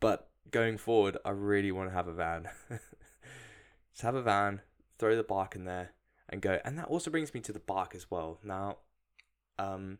but 0.00 0.30
going 0.50 0.78
forward, 0.78 1.16
I 1.24 1.30
really 1.30 1.72
want 1.72 1.90
to 1.90 1.94
have 1.94 2.08
a 2.08 2.12
van. 2.12 2.48
Just 3.92 4.02
have 4.02 4.14
a 4.14 4.22
van, 4.22 4.62
throw 4.98 5.16
the 5.16 5.22
bike 5.22 5.54
in 5.54 5.64
there, 5.64 5.92
and 6.28 6.40
go. 6.40 6.58
And 6.64 6.78
that 6.78 6.88
also 6.88 7.10
brings 7.10 7.34
me 7.34 7.40
to 7.40 7.52
the 7.52 7.60
bike 7.60 7.94
as 7.94 8.10
well. 8.10 8.38
Now, 8.42 8.78
um, 9.58 9.98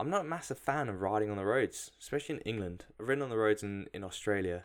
I'm 0.00 0.10
not 0.10 0.20
a 0.20 0.28
massive 0.28 0.58
fan 0.58 0.88
of 0.88 1.00
riding 1.00 1.28
on 1.28 1.36
the 1.36 1.44
roads, 1.44 1.90
especially 2.00 2.36
in 2.36 2.40
England. 2.42 2.84
I've 3.00 3.08
ridden 3.08 3.22
on 3.22 3.30
the 3.30 3.36
roads 3.36 3.64
in, 3.64 3.88
in 3.92 4.04
Australia, 4.04 4.64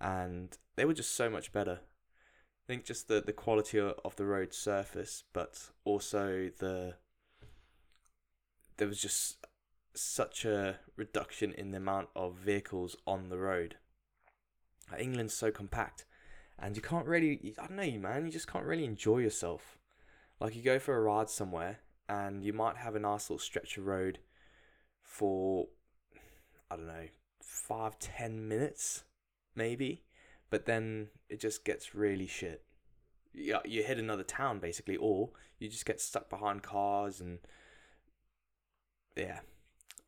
and 0.00 0.56
they 0.74 0.84
were 0.84 0.92
just 0.92 1.14
so 1.14 1.30
much 1.30 1.52
better. 1.52 1.78
I 1.80 2.66
think 2.66 2.84
just 2.84 3.06
the, 3.06 3.20
the 3.24 3.32
quality 3.32 3.78
of 3.78 4.16
the 4.16 4.26
road 4.26 4.52
surface, 4.52 5.22
but 5.32 5.70
also 5.84 6.50
the 6.58 6.94
there 8.76 8.88
was 8.88 9.00
just 9.00 9.46
such 9.94 10.44
a 10.44 10.78
reduction 10.96 11.52
in 11.52 11.70
the 11.70 11.76
amount 11.76 12.08
of 12.16 12.34
vehicles 12.34 12.96
on 13.06 13.28
the 13.28 13.38
road. 13.38 13.76
Uh, 14.92 14.96
England's 14.96 15.34
so 15.34 15.52
compact, 15.52 16.06
and 16.58 16.74
you 16.74 16.82
can't 16.82 17.06
really, 17.06 17.54
I 17.58 17.66
don't 17.66 17.76
know, 17.76 17.98
man, 18.00 18.26
you 18.26 18.32
just 18.32 18.48
can't 18.48 18.64
really 18.64 18.84
enjoy 18.84 19.18
yourself. 19.18 19.78
Like 20.40 20.56
you 20.56 20.62
go 20.62 20.80
for 20.80 20.96
a 20.96 21.00
ride 21.00 21.30
somewhere, 21.30 21.78
and 22.08 22.42
you 22.42 22.52
might 22.52 22.78
have 22.78 22.96
a 22.96 23.00
nice 23.00 23.30
little 23.30 23.38
stretch 23.38 23.76
of 23.78 23.86
road 23.86 24.18
for, 25.12 25.68
I 26.70 26.76
don't 26.76 26.86
know, 26.86 27.06
five, 27.42 27.98
ten 27.98 28.48
minutes, 28.48 29.04
maybe, 29.54 30.04
but 30.50 30.64
then 30.64 31.08
it 31.28 31.38
just 31.38 31.64
gets 31.64 31.94
really 31.94 32.26
shit. 32.26 32.64
You, 33.34 33.58
you 33.64 33.82
hit 33.82 33.98
another 33.98 34.22
town 34.22 34.58
basically, 34.58 34.96
or 34.96 35.30
you 35.58 35.68
just 35.68 35.86
get 35.86 36.00
stuck 36.00 36.30
behind 36.30 36.62
cars 36.62 37.20
and 37.20 37.40
yeah. 39.16 39.40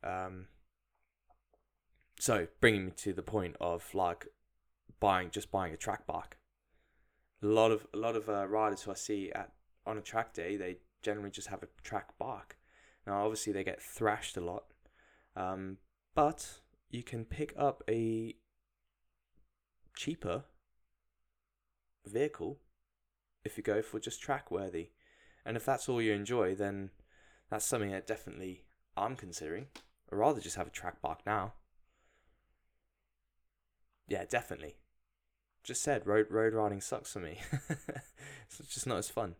Um, 0.03 0.47
so 2.19 2.47
bringing 2.59 2.85
me 2.85 2.91
to 2.97 3.13
the 3.13 3.21
point 3.21 3.55
of 3.61 3.93
like 3.93 4.27
buying 4.99 5.29
just 5.29 5.51
buying 5.51 5.73
a 5.73 5.77
track 5.77 6.07
bike. 6.07 6.37
A 7.43 7.47
lot 7.47 7.71
of 7.71 7.85
a 7.93 7.97
lot 7.97 8.15
of 8.15 8.27
uh, 8.27 8.47
riders 8.47 8.81
who 8.81 8.91
I 8.91 8.95
see 8.95 9.31
at 9.33 9.51
on 9.85 9.97
a 9.97 10.01
track 10.01 10.33
day, 10.33 10.57
they 10.57 10.77
generally 11.03 11.29
just 11.29 11.49
have 11.49 11.61
a 11.61 11.67
track 11.83 12.17
bike. 12.17 12.57
Now, 13.05 13.23
obviously, 13.23 13.53
they 13.53 13.63
get 13.63 13.81
thrashed 13.81 14.35
a 14.35 14.41
lot, 14.41 14.65
um, 15.35 15.77
but 16.13 16.59
you 16.89 17.03
can 17.03 17.25
pick 17.25 17.53
up 17.57 17.83
a 17.89 18.35
cheaper 19.95 20.43
vehicle 22.05 22.59
if 23.43 23.57
you 23.57 23.63
go 23.63 23.81
for 23.81 23.99
just 23.99 24.21
track 24.21 24.51
worthy. 24.51 24.89
And 25.45 25.55
if 25.55 25.65
that's 25.65 25.87
all 25.87 26.01
you 26.01 26.13
enjoy, 26.13 26.55
then 26.55 26.89
that's 27.49 27.65
something 27.65 27.91
that 27.91 28.07
definitely 28.07 28.63
I'm 28.97 29.15
considering. 29.15 29.67
I'd 30.11 30.17
rather 30.17 30.41
just 30.41 30.55
have 30.55 30.67
a 30.67 30.71
track 30.71 31.01
bike 31.01 31.25
now. 31.25 31.53
Yeah, 34.07 34.25
definitely. 34.27 34.75
Just 35.63 35.81
said 35.81 36.05
road 36.05 36.27
road 36.29 36.53
riding 36.53 36.81
sucks 36.81 37.13
for 37.13 37.19
me. 37.19 37.39
it's 37.69 38.73
just 38.73 38.87
not 38.87 38.97
as 38.97 39.09
fun. 39.09 39.35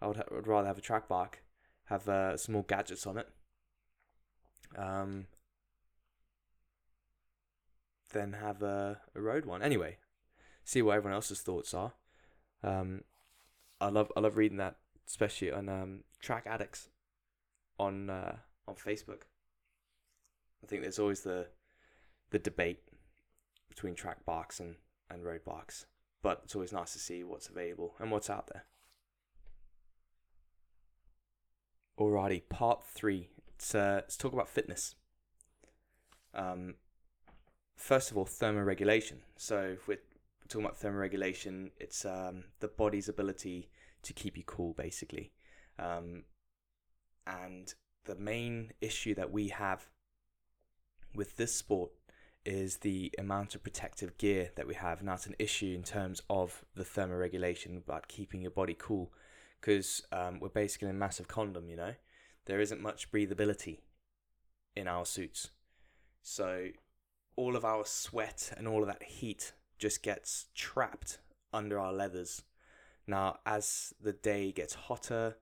I 0.00 0.06
would, 0.06 0.16
ha- 0.16 0.24
would 0.30 0.46
rather 0.46 0.66
have 0.66 0.78
a 0.78 0.82
track 0.82 1.08
bike, 1.08 1.42
have 1.86 2.08
uh, 2.08 2.36
some 2.36 2.52
more 2.52 2.64
gadgets 2.64 3.06
on 3.06 3.16
it, 3.16 3.28
um, 4.76 5.26
than 8.12 8.34
have 8.34 8.62
a, 8.62 9.00
a 9.14 9.20
road 9.20 9.44
one. 9.44 9.62
Anyway, 9.62 9.98
see 10.64 10.82
what 10.82 10.96
everyone 10.96 11.14
else's 11.14 11.40
thoughts 11.40 11.74
are. 11.74 11.92
Um, 12.62 13.02
I 13.80 13.88
love 13.88 14.10
I 14.16 14.20
love 14.20 14.36
reading 14.36 14.58
that, 14.58 14.76
especially 15.06 15.52
on 15.52 15.68
um, 15.68 16.04
track 16.20 16.46
addicts 16.46 16.88
on 17.78 18.10
uh, 18.10 18.36
on 18.66 18.74
Facebook. 18.74 19.22
I 20.62 20.66
think 20.66 20.82
there's 20.82 20.98
always 20.98 21.20
the 21.20 21.48
the 22.30 22.38
debate 22.38 22.80
between 23.68 23.94
track 23.94 24.24
bikes 24.24 24.58
and, 24.58 24.76
and 25.10 25.24
road 25.24 25.44
bikes, 25.44 25.86
but 26.22 26.40
it's 26.44 26.54
always 26.54 26.72
nice 26.72 26.92
to 26.94 26.98
see 26.98 27.22
what's 27.22 27.48
available 27.48 27.94
and 27.98 28.10
what's 28.10 28.30
out 28.30 28.48
there. 28.48 28.64
Alrighty, 31.98 32.42
part 32.48 32.84
three. 32.84 33.28
Let's, 33.56 33.74
uh, 33.74 34.00
let's 34.02 34.16
talk 34.16 34.32
about 34.34 34.48
fitness. 34.48 34.94
Um, 36.34 36.74
first 37.74 38.10
of 38.10 38.18
all, 38.18 38.26
thermoregulation. 38.26 39.16
So, 39.36 39.60
if 39.74 39.88
we're 39.88 39.98
talking 40.48 40.66
about 40.66 40.78
thermoregulation, 40.78 41.70
it's 41.80 42.04
um, 42.04 42.44
the 42.60 42.68
body's 42.68 43.08
ability 43.08 43.70
to 44.02 44.12
keep 44.12 44.36
you 44.36 44.42
cool, 44.44 44.74
basically. 44.74 45.32
Um, 45.78 46.24
and 47.26 47.72
the 48.04 48.14
main 48.14 48.72
issue 48.82 49.14
that 49.14 49.32
we 49.32 49.48
have 49.48 49.86
with 51.14 51.36
this 51.36 51.54
sport 51.54 51.90
is 52.44 52.76
the 52.78 53.10
amount 53.18 53.54
of 53.54 53.62
protective 53.62 54.18
gear 54.18 54.50
that 54.56 54.66
we 54.66 54.74
have. 54.74 55.02
Now, 55.02 55.14
it's 55.14 55.26
an 55.26 55.34
issue 55.38 55.74
in 55.74 55.82
terms 55.82 56.20
of 56.28 56.62
the 56.74 56.84
thermoregulation, 56.84 57.78
about 57.78 58.06
keeping 58.06 58.42
your 58.42 58.50
body 58.50 58.76
cool 58.78 59.12
because 59.60 60.02
um, 60.12 60.38
we're 60.40 60.48
basically 60.48 60.88
in 60.88 60.94
a 60.94 60.98
massive 60.98 61.26
condom, 61.26 61.68
you 61.68 61.76
know. 61.76 61.94
There 62.46 62.60
isn't 62.60 62.80
much 62.80 63.10
breathability 63.10 63.78
in 64.74 64.88
our 64.88 65.04
suits. 65.04 65.50
So 66.22 66.68
all 67.36 67.56
of 67.56 67.64
our 67.64 67.84
sweat 67.84 68.52
and 68.56 68.66
all 68.66 68.82
of 68.82 68.88
that 68.88 69.02
heat 69.02 69.52
just 69.78 70.02
gets 70.02 70.46
trapped 70.54 71.18
under 71.52 71.78
our 71.78 71.92
leathers. 71.92 72.42
Now, 73.06 73.38
as 73.46 73.94
the 74.00 74.12
day 74.12 74.52
gets 74.52 74.74
hotter, 74.74 75.36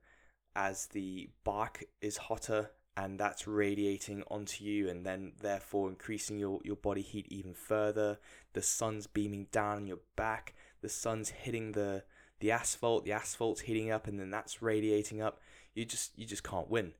as 0.54 0.86
the 0.86 1.30
bark 1.44 1.84
is 2.00 2.16
hotter, 2.16 2.70
and 2.96 3.18
that's 3.18 3.46
radiating 3.46 4.22
onto 4.30 4.64
you, 4.64 4.88
and 4.88 5.04
then 5.04 5.32
therefore 5.40 5.88
increasing 5.88 6.38
your, 6.38 6.60
your 6.62 6.76
body 6.76 7.02
heat 7.02 7.26
even 7.28 7.54
further, 7.54 8.18
the 8.52 8.62
sun's 8.62 9.06
beaming 9.06 9.48
down 9.50 9.76
on 9.76 9.86
your 9.86 9.98
back, 10.16 10.54
the 10.80 10.88
sun's 10.88 11.30
hitting 11.30 11.72
the 11.72 12.04
the 12.40 12.50
asphalt, 12.50 13.04
the 13.04 13.12
asphalt's 13.12 13.62
heating 13.62 13.90
up, 13.90 14.06
and 14.06 14.18
then 14.18 14.30
that's 14.30 14.60
radiating 14.60 15.22
up. 15.22 15.40
You 15.74 15.84
just 15.84 16.16
you 16.16 16.26
just 16.26 16.44
can't 16.44 16.70
win. 16.70 16.92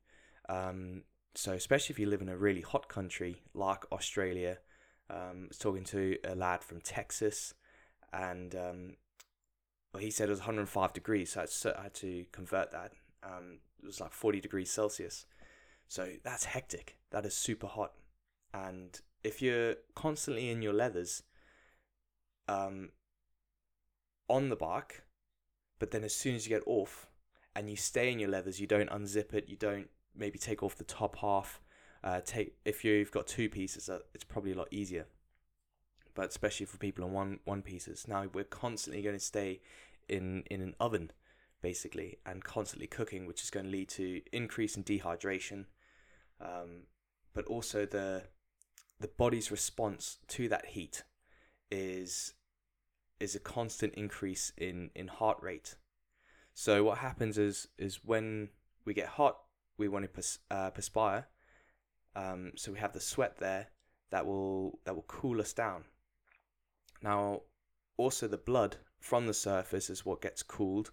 Um, 0.49 1.05
so 1.35 1.53
especially 1.53 1.95
if 1.95 1.99
you 1.99 2.07
live 2.07 2.23
in 2.23 2.29
a 2.29 2.37
really 2.37 2.61
hot 2.61 2.89
country 2.89 3.43
like 3.55 3.91
Australia, 3.93 4.59
um, 5.11 5.45
I 5.45 5.49
was 5.49 5.59
talking 5.59 5.85
to 5.85 6.17
a 6.25 6.35
lad 6.35 6.63
from 6.63 6.81
Texas, 6.81 7.55
and 8.13 8.55
um, 8.55 8.97
well, 9.93 10.03
he 10.03 10.11
said 10.11 10.29
it 10.29 10.33
was 10.33 10.41
105 10.41 10.93
degrees, 10.93 11.37
so 11.49 11.75
I 11.79 11.83
had 11.83 11.95
to, 11.95 12.25
convert 12.33 12.71
that. 12.73 12.93
Um, 13.23 13.59
it 13.83 13.87
was 13.87 14.01
like 14.01 14.13
40 14.13 14.41
degrees 14.41 14.71
Celsius, 14.71 15.27
so 15.89 16.09
that's 16.23 16.45
hectic. 16.45 16.99
That 17.11 17.27
is 17.27 17.35
super 17.35 17.67
hot, 17.67 17.93
and 18.53 19.01
if 19.23 19.43
you're 19.43 19.77
constantly 19.95 20.51
in 20.51 20.63
your 20.63 20.73
leathers, 20.73 21.23
um, 22.49 22.91
on 24.29 24.49
the 24.49 24.57
bike, 24.57 25.03
but 25.79 25.91
then 25.91 26.05
as 26.05 26.15
soon 26.15 26.35
as 26.35 26.47
you 26.47 26.57
get 26.57 26.67
off 26.67 27.09
and 27.57 27.71
you 27.71 27.77
stay 27.77 28.11
in 28.11 28.19
your 28.19 28.31
leathers, 28.31 28.61
you 28.61 28.67
don't 28.67 28.91
unzip 28.91 29.33
it, 29.33 29.49
you 29.49 29.57
don't 29.57 29.89
maybe 30.17 30.39
take 30.39 30.63
off 30.63 30.77
the 30.77 30.85
top 30.85 31.17
half. 31.17 31.61
Uh, 32.03 32.21
take 32.25 32.57
if 32.65 32.85
you've 32.85 33.11
got 33.11 33.27
two 33.27 33.49
pieces, 33.49 33.89
uh, 33.89 34.01
it's 34.15 34.25
probably 34.25 34.53
a 34.53 34.57
lot 34.57 34.69
easier. 34.71 35.07
But 36.15 36.29
especially 36.29 36.67
for 36.67 36.77
people 36.77 37.05
on 37.05 37.13
one 37.13 37.41
one 37.45 37.63
pieces, 37.63 38.07
now 38.07 38.27
we're 38.33 38.45
constantly 38.45 39.03
going 39.03 39.17
to 39.17 39.25
stay 39.25 39.61
in 40.09 40.45
in 40.51 40.61
an 40.61 40.75
oven, 40.79 41.11
basically, 41.63 42.19
and 42.27 42.45
constantly 42.45 42.87
cooking, 42.87 43.27
which 43.27 43.43
is 43.43 43.51
going 43.51 43.67
to 43.67 43.73
lead 43.73 43.89
to 43.91 44.21
increase 44.33 44.77
in 44.77 44.85
dehydration, 44.85 45.65
um, 46.41 46.83
but 47.33 47.47
also 47.47 47.87
the 47.87 48.25
the 49.01 49.09
body's 49.09 49.51
response 49.51 50.19
to 50.29 50.49
that 50.49 50.67
heat 50.67 51.05
is 51.71 52.35
is 53.19 53.35
a 53.35 53.41
constant 53.41 53.95
increase 53.95 54.53
in 54.59 54.91
in 54.95 55.09
heart 55.09 55.39
rate. 55.41 55.77
So 56.55 56.85
what 56.85 56.99
happens 56.99 57.37
is 57.37 57.69
is 57.79 58.05
when 58.05 58.49
we 58.85 58.95
get 58.95 59.09
hot, 59.09 59.39
we 59.77 59.89
want 59.89 60.05
to 60.05 60.09
pers- 60.09 60.39
uh, 60.51 60.71
perspire. 60.71 61.27
Um, 62.17 62.53
so 62.55 62.73
we 62.73 62.79
have 62.79 62.93
the 62.93 63.01
sweat 63.01 63.39
there 63.39 63.69
that 64.11 64.25
will 64.25 64.79
that 64.85 64.95
will 64.95 65.05
cool 65.09 65.41
us 65.41 65.53
down. 65.53 65.85
Now, 67.03 67.43
also 67.97 68.29
the 68.29 68.39
blood 68.39 68.77
from 69.01 69.27
the 69.27 69.35
surface 69.35 69.91
is 69.91 70.07
what 70.07 70.23
gets 70.23 70.43
cooled 70.43 70.93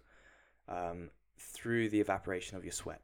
um, 0.68 1.10
through 1.38 1.88
the 1.88 2.00
evaporation 2.00 2.56
of 2.56 2.64
your 2.64 2.72
sweat. 2.72 3.02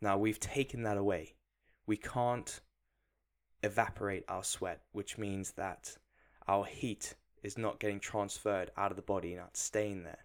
Now 0.00 0.16
we've 0.16 0.40
taken 0.40 0.84
that 0.84 0.96
away. 0.96 1.34
We 1.86 1.96
can't 1.96 2.60
evaporate 3.62 4.24
our 4.28 4.44
sweat, 4.44 4.82
which 4.92 5.18
means 5.18 5.52
that 5.52 5.96
our 6.46 6.64
heat 6.64 7.14
is 7.42 7.58
not 7.58 7.80
getting 7.80 8.00
transferred 8.00 8.70
out 8.76 8.90
of 8.90 8.96
the 8.96 9.02
body, 9.02 9.34
not 9.34 9.56
staying 9.56 10.04
there. 10.04 10.24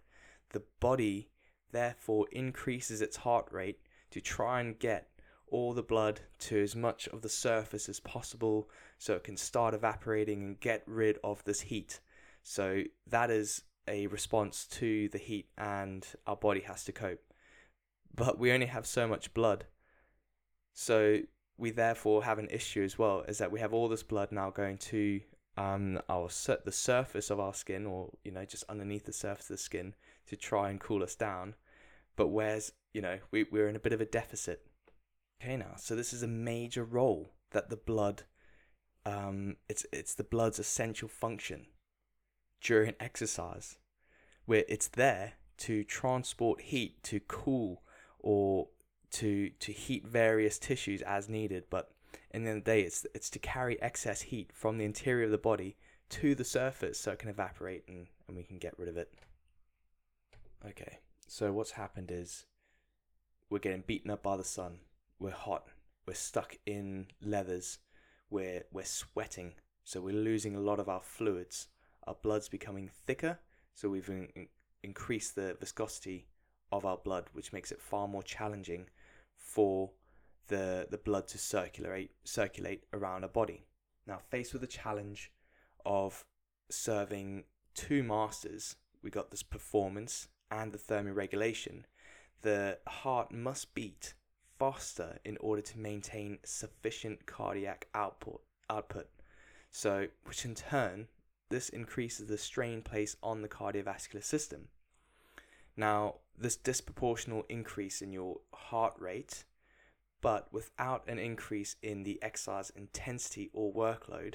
The 0.50 0.62
body 0.80 1.29
therefore 1.72 2.26
increases 2.32 3.00
its 3.00 3.18
heart 3.18 3.46
rate 3.50 3.80
to 4.10 4.20
try 4.20 4.60
and 4.60 4.78
get 4.78 5.08
all 5.50 5.72
the 5.72 5.82
blood 5.82 6.20
to 6.38 6.62
as 6.62 6.76
much 6.76 7.08
of 7.08 7.22
the 7.22 7.28
surface 7.28 7.88
as 7.88 8.00
possible 8.00 8.68
so 8.98 9.14
it 9.14 9.24
can 9.24 9.36
start 9.36 9.74
evaporating 9.74 10.42
and 10.42 10.60
get 10.60 10.82
rid 10.86 11.18
of 11.24 11.42
this 11.44 11.62
heat. 11.62 12.00
So 12.42 12.84
that 13.06 13.30
is 13.30 13.62
a 13.88 14.06
response 14.06 14.66
to 14.66 15.08
the 15.08 15.18
heat 15.18 15.48
and 15.58 16.06
our 16.26 16.36
body 16.36 16.60
has 16.60 16.84
to 16.84 16.92
cope. 16.92 17.22
But 18.14 18.38
we 18.38 18.52
only 18.52 18.66
have 18.66 18.86
so 18.86 19.06
much 19.06 19.34
blood. 19.34 19.66
So 20.72 21.20
we 21.58 21.70
therefore 21.70 22.24
have 22.24 22.38
an 22.38 22.48
issue 22.50 22.82
as 22.82 22.98
well 22.98 23.22
is 23.28 23.38
that 23.38 23.52
we 23.52 23.60
have 23.60 23.74
all 23.74 23.88
this 23.88 24.02
blood 24.02 24.32
now 24.32 24.50
going 24.50 24.78
to 24.78 25.20
um, 25.56 26.00
our 26.08 26.28
the 26.64 26.72
surface 26.72 27.30
of 27.30 27.38
our 27.38 27.52
skin, 27.52 27.86
or 27.86 28.10
you 28.24 28.30
know, 28.30 28.44
just 28.44 28.64
underneath 28.68 29.04
the 29.04 29.12
surface 29.12 29.50
of 29.50 29.54
the 29.54 29.62
skin, 29.62 29.94
to 30.26 30.36
try 30.36 30.70
and 30.70 30.80
cool 30.80 31.02
us 31.02 31.14
down. 31.14 31.54
But 32.16 32.28
where's 32.28 32.72
you 32.92 33.02
know 33.02 33.18
we 33.30 33.44
we're 33.44 33.68
in 33.68 33.76
a 33.76 33.80
bit 33.80 33.92
of 33.92 34.00
a 34.00 34.06
deficit. 34.06 34.66
Okay, 35.42 35.56
now 35.56 35.74
so 35.76 35.96
this 35.96 36.12
is 36.12 36.22
a 36.22 36.28
major 36.28 36.84
role 36.84 37.32
that 37.52 37.70
the 37.70 37.76
blood, 37.76 38.24
um, 39.06 39.56
it's 39.68 39.86
it's 39.92 40.14
the 40.14 40.24
blood's 40.24 40.58
essential 40.58 41.08
function 41.08 41.66
during 42.60 42.94
exercise, 43.00 43.78
where 44.44 44.64
it's 44.68 44.88
there 44.88 45.34
to 45.58 45.84
transport 45.84 46.60
heat, 46.60 47.02
to 47.04 47.20
cool, 47.20 47.82
or 48.18 48.68
to 49.12 49.50
to 49.60 49.72
heat 49.72 50.06
various 50.06 50.58
tissues 50.58 51.02
as 51.02 51.28
needed, 51.28 51.64
but 51.70 51.90
in 52.30 52.44
the 52.44 52.50
end 52.50 52.58
of 52.58 52.64
the 52.64 52.70
day, 52.70 52.80
it's 52.82 53.06
it's 53.14 53.30
to 53.30 53.38
carry 53.38 53.80
excess 53.82 54.22
heat 54.22 54.50
from 54.52 54.78
the 54.78 54.84
interior 54.84 55.24
of 55.24 55.30
the 55.30 55.38
body 55.38 55.76
to 56.10 56.34
the 56.34 56.44
surface 56.44 56.98
so 56.98 57.12
it 57.12 57.18
can 57.18 57.28
evaporate 57.28 57.84
and, 57.88 58.06
and 58.26 58.36
we 58.36 58.42
can 58.42 58.58
get 58.58 58.78
rid 58.78 58.88
of 58.88 58.96
it. 58.96 59.12
Okay, 60.66 60.98
so 61.26 61.52
what's 61.52 61.70
happened 61.70 62.10
is 62.10 62.44
we're 63.48 63.60
getting 63.60 63.82
beaten 63.86 64.10
up 64.10 64.22
by 64.22 64.36
the 64.36 64.44
sun. 64.44 64.80
We're 65.18 65.30
hot. 65.30 65.68
We're 66.06 66.12
stuck 66.12 66.56
in 66.66 67.06
leathers. 67.22 67.78
We're 68.28 68.64
we're 68.70 68.84
sweating, 68.84 69.54
so 69.84 70.02
we're 70.02 70.14
losing 70.14 70.54
a 70.54 70.60
lot 70.60 70.78
of 70.78 70.88
our 70.88 71.00
fluids. 71.00 71.68
Our 72.06 72.14
blood's 72.22 72.48
becoming 72.48 72.90
thicker, 73.06 73.38
so 73.74 73.88
we've 73.88 74.08
in, 74.08 74.48
increased 74.82 75.34
the 75.34 75.56
viscosity 75.58 76.26
of 76.70 76.84
our 76.84 76.98
blood, 76.98 77.28
which 77.32 77.54
makes 77.54 77.72
it 77.72 77.80
far 77.80 78.06
more 78.06 78.22
challenging 78.22 78.86
for 79.34 79.90
the, 80.48 80.86
the 80.90 80.98
blood 80.98 81.26
to 81.28 81.38
circulate 81.38 82.10
circulate 82.24 82.84
around 82.92 83.24
a 83.24 83.28
body. 83.28 83.64
Now, 84.06 84.18
faced 84.28 84.52
with 84.52 84.60
the 84.60 84.68
challenge 84.68 85.32
of 85.86 86.26
serving 86.70 87.44
two 87.74 88.02
masters, 88.02 88.76
we 89.02 89.08
got 89.08 89.30
this 89.30 89.42
performance 89.42 90.28
and 90.50 90.72
the 90.72 90.78
thermoregulation. 90.78 91.84
The 92.42 92.78
heart 92.86 93.32
must 93.32 93.74
beat 93.74 94.14
faster 94.58 95.18
in 95.24 95.36
order 95.38 95.62
to 95.62 95.78
maintain 95.78 96.38
sufficient 96.44 97.26
cardiac 97.26 97.88
output 97.94 98.42
output. 98.68 99.08
So, 99.70 100.06
which 100.24 100.44
in 100.44 100.54
turn, 100.54 101.08
this 101.48 101.68
increases 101.68 102.28
the 102.28 102.38
strain 102.38 102.82
placed 102.82 103.16
on 103.22 103.42
the 103.42 103.48
cardiovascular 103.48 104.22
system. 104.22 104.68
Now, 105.76 106.16
this 106.36 106.56
disproportional 106.56 107.44
increase 107.48 108.02
in 108.02 108.12
your 108.12 108.40
heart 108.52 108.94
rate 108.98 109.44
but 110.20 110.52
without 110.52 111.08
an 111.08 111.18
increase 111.18 111.76
in 111.82 112.02
the 112.02 112.22
exercise 112.22 112.70
intensity 112.70 113.50
or 113.52 113.72
workload, 113.72 114.34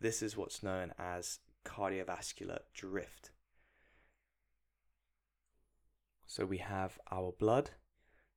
this 0.00 0.22
is 0.22 0.36
what's 0.36 0.62
known 0.62 0.92
as 0.98 1.38
cardiovascular 1.64 2.60
drift. 2.74 3.30
So 6.32 6.46
we 6.46 6.56
have 6.56 6.98
our 7.10 7.34
blood 7.38 7.72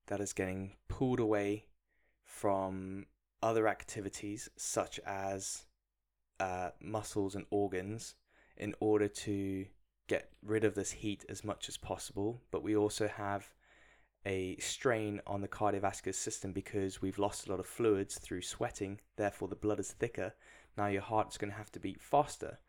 that 0.07 0.19
is 0.19 0.33
getting 0.33 0.73
pulled 0.89 1.21
away 1.21 1.67
from 2.25 3.05
other 3.41 3.69
activities 3.69 4.49
such 4.57 4.99
as 5.05 5.63
uh, 6.41 6.71
muscles 6.81 7.35
and 7.35 7.45
organs 7.51 8.15
in 8.57 8.75
order 8.81 9.07
to 9.07 9.65
get 10.09 10.29
rid 10.43 10.65
of 10.65 10.75
this 10.75 10.91
heat 10.91 11.23
as 11.29 11.45
much 11.45 11.69
as 11.69 11.77
possible. 11.77 12.41
But 12.51 12.63
we 12.63 12.75
also 12.75 13.07
have 13.07 13.53
a 14.25 14.57
strain 14.57 15.21
on 15.25 15.39
the 15.39 15.47
cardiovascular 15.47 16.15
system 16.15 16.51
because 16.51 17.01
we've 17.01 17.17
lost 17.17 17.47
a 17.47 17.49
lot 17.49 17.61
of 17.61 17.65
fluids 17.65 18.19
through 18.19 18.41
sweating, 18.41 18.99
therefore 19.15 19.47
the 19.47 19.55
blood 19.55 19.79
is 19.79 19.93
thicker. 19.93 20.33
Now 20.77 20.87
your 20.87 21.01
heart's 21.01 21.37
going 21.37 21.51
to 21.51 21.57
have 21.57 21.71
to 21.71 21.79
beat 21.79 22.01
faster. 22.01 22.59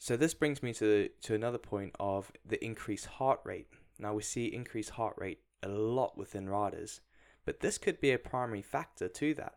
So 0.00 0.16
this 0.16 0.34
brings 0.34 0.64
me 0.64 0.74
to 0.74 1.10
to 1.20 1.34
another 1.36 1.58
point 1.58 1.94
of 2.00 2.32
the 2.44 2.58
increased 2.64 3.06
heart 3.06 3.38
rate. 3.44 3.68
Now 4.02 4.14
we 4.14 4.22
see 4.22 4.46
increased 4.46 4.90
heart 4.90 5.14
rate 5.16 5.40
a 5.62 5.68
lot 5.68 6.18
within 6.18 6.48
riders, 6.48 7.00
but 7.44 7.60
this 7.60 7.78
could 7.78 8.00
be 8.00 8.10
a 8.10 8.18
primary 8.18 8.60
factor 8.60 9.08
to 9.08 9.34
that. 9.34 9.54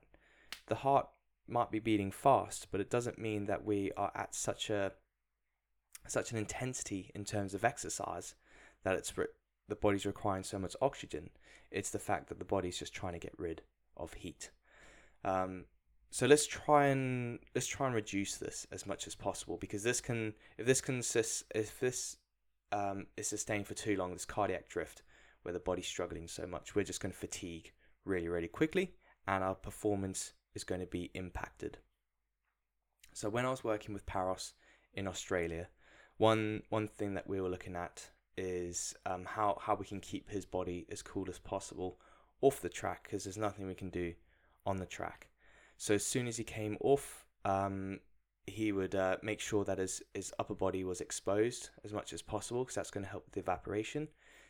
The 0.67 0.75
heart 0.75 1.09
might 1.47 1.71
be 1.71 1.79
beating 1.79 2.11
fast, 2.11 2.67
but 2.71 2.79
it 2.79 2.91
doesn't 2.91 3.17
mean 3.17 3.45
that 3.45 3.65
we 3.65 3.91
are 3.97 4.11
at 4.13 4.35
such 4.35 4.69
a 4.69 4.91
such 6.07 6.31
an 6.31 6.37
intensity 6.37 7.09
in 7.15 7.25
terms 7.25 7.55
of 7.55 7.65
exercise 7.65 8.35
that 8.83 8.95
it's 8.95 9.11
the 9.67 9.75
body's 9.75 10.05
requiring 10.05 10.43
so 10.43 10.59
much 10.59 10.75
oxygen. 10.79 11.31
It's 11.71 11.89
the 11.89 11.97
fact 11.97 12.29
that 12.29 12.37
the 12.37 12.45
body's 12.45 12.77
just 12.77 12.93
trying 12.93 13.13
to 13.13 13.19
get 13.19 13.33
rid 13.39 13.63
of 13.97 14.13
heat. 14.13 14.51
Um, 15.23 15.65
so 16.11 16.27
let's 16.27 16.45
try 16.45 16.85
and 16.85 17.39
let's 17.55 17.65
try 17.65 17.87
and 17.87 17.95
reduce 17.95 18.37
this 18.37 18.67
as 18.71 18.85
much 18.85 19.07
as 19.07 19.15
possible 19.15 19.57
because 19.57 19.81
this 19.81 20.01
can 20.01 20.35
if 20.59 20.67
this 20.67 20.81
consists 20.81 21.43
if 21.55 21.79
this 21.79 22.17
um, 22.71 23.07
is 23.17 23.27
sustained 23.27 23.67
for 23.67 23.73
too 23.73 23.95
long, 23.97 24.13
this 24.13 24.25
cardiac 24.25 24.69
drift 24.69 25.03
where 25.43 25.53
the 25.53 25.59
body's 25.59 25.87
struggling 25.87 26.27
so 26.27 26.47
much, 26.47 26.75
we're 26.75 26.83
just 26.83 27.01
going 27.01 27.11
to 27.11 27.17
fatigue 27.17 27.71
really 28.03 28.27
really 28.27 28.47
quickly 28.47 28.93
and 29.27 29.43
our 29.43 29.55
performance 29.55 30.33
is 30.53 30.63
going 30.63 30.81
to 30.81 30.87
be 30.87 31.11
impacted. 31.13 31.77
So 33.13 33.29
when 33.29 33.45
I 33.45 33.49
was 33.49 33.63
working 33.63 33.93
with 33.93 34.05
Paros 34.05 34.53
in 34.93 35.07
Australia, 35.07 35.69
one 36.17 36.63
one 36.69 36.87
thing 36.87 37.13
that 37.15 37.27
we 37.27 37.41
were 37.41 37.49
looking 37.49 37.75
at 37.75 38.09
is 38.37 38.93
um, 39.05 39.25
how 39.25 39.57
how 39.61 39.75
we 39.75 39.85
can 39.85 39.99
keep 39.99 40.29
his 40.29 40.45
body 40.45 40.85
as 40.91 41.01
cool 41.01 41.29
as 41.29 41.39
possible 41.39 41.99
off 42.41 42.61
the 42.61 42.69
track 42.69 43.03
because 43.03 43.23
there's 43.23 43.37
nothing 43.37 43.67
we 43.67 43.75
can 43.75 43.89
do 43.89 44.13
on 44.65 44.77
the 44.77 44.85
track. 44.85 45.29
So 45.77 45.95
as 45.95 46.05
soon 46.05 46.27
as 46.27 46.37
he 46.37 46.43
came 46.43 46.77
off, 46.81 47.25
um, 47.43 47.99
he 48.47 48.71
would 48.71 48.95
uh, 48.95 49.17
make 49.21 49.39
sure 49.39 49.63
that 49.65 49.77
his 49.77 50.01
his 50.13 50.33
upper 50.39 50.55
body 50.55 50.83
was 50.83 51.01
exposed 51.01 51.69
as 51.83 51.93
much 51.93 52.13
as 52.13 52.21
possible 52.21 52.63
because 52.63 52.75
that's 52.75 52.91
going 52.91 53.03
to 53.03 53.09
help 53.09 53.25
with 53.25 53.33
the 53.33 53.39
evaporation, 53.39 54.07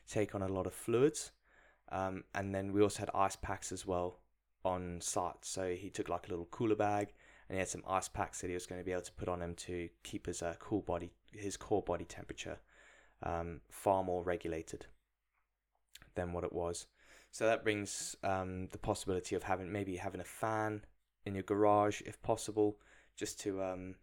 take 0.07 0.35
on 0.35 0.41
a 0.41 0.47
lot 0.47 0.67
of 0.67 0.73
fluids, 0.73 1.31
um, 1.91 2.23
and 2.33 2.53
then 2.53 2.73
we 2.73 2.81
also 2.81 2.99
had 2.99 3.09
ice 3.13 3.35
packs 3.35 3.71
as 3.71 3.85
well 3.85 4.19
on 4.63 4.99
site. 4.99 5.43
So 5.43 5.75
he 5.75 5.89
took 5.89 6.09
like 6.09 6.27
a 6.27 6.29
little 6.31 6.47
cooler 6.47 6.75
bag 6.75 7.13
and 7.47 7.55
he 7.55 7.59
had 7.59 7.69
some 7.69 7.83
ice 7.87 8.07
packs 8.07 8.41
that 8.41 8.47
he 8.47 8.53
was 8.55 8.65
going 8.65 8.81
to 8.81 8.85
be 8.85 8.91
able 8.91 9.03
to 9.03 9.11
put 9.13 9.29
on 9.29 9.41
him 9.41 9.53
to 9.53 9.87
keep 10.03 10.25
his 10.25 10.41
uh, 10.41 10.55
cool 10.59 10.81
body, 10.81 11.11
his 11.31 11.55
core 11.55 11.83
body 11.83 12.05
temperature, 12.05 12.57
um, 13.23 13.61
far 13.69 14.03
more 14.03 14.23
regulated 14.23 14.87
than 16.15 16.33
what 16.33 16.43
it 16.43 16.53
was. 16.53 16.87
So 17.31 17.45
that 17.45 17.63
brings 17.63 18.15
um, 18.23 18.67
the 18.71 18.77
possibility 18.77 19.35
of 19.35 19.43
having 19.43 19.71
maybe 19.71 19.97
having 19.97 20.21
a 20.21 20.25
fan 20.25 20.83
in 21.25 21.35
your 21.35 21.43
garage 21.43 22.01
if 22.05 22.21
possible, 22.21 22.77
just 23.17 23.39
to 23.41 23.63
um, 23.63 23.95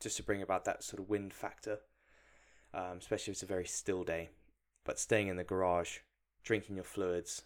just 0.00 0.16
to 0.16 0.22
bring 0.22 0.42
about 0.42 0.64
that 0.64 0.82
sort 0.82 1.00
of 1.00 1.08
wind 1.08 1.32
factor, 1.32 1.78
um, 2.74 2.98
especially 2.98 3.30
if 3.32 3.36
it's 3.36 3.42
a 3.42 3.46
very 3.46 3.66
still 3.66 4.04
day. 4.04 4.30
But 4.84 4.98
staying 4.98 5.28
in 5.28 5.36
the 5.36 5.44
garage, 5.44 5.98
drinking 6.42 6.74
your 6.74 6.84
fluids, 6.84 7.42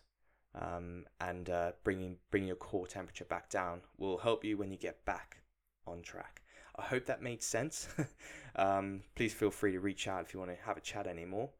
um, 0.54 1.04
and 1.20 1.50
uh, 1.50 1.72
bringing 1.84 2.16
bringing 2.30 2.48
your 2.48 2.56
core 2.56 2.86
temperature 2.86 3.24
back 3.24 3.50
down 3.50 3.82
will 3.98 4.18
help 4.18 4.44
you 4.44 4.56
when 4.56 4.70
you 4.70 4.78
get 4.78 5.04
back 5.04 5.38
on 5.86 6.02
track. 6.02 6.42
I 6.78 6.82
hope 6.82 7.06
that 7.06 7.22
made 7.22 7.42
sense. 7.42 7.88
um, 8.56 9.02
please 9.14 9.32
feel 9.32 9.50
free 9.50 9.72
to 9.72 9.80
reach 9.80 10.08
out 10.08 10.22
if 10.22 10.34
you 10.34 10.40
want 10.40 10.52
to 10.52 10.64
have 10.64 10.76
a 10.76 10.80
chat 10.80 11.06
anymore. 11.06 11.50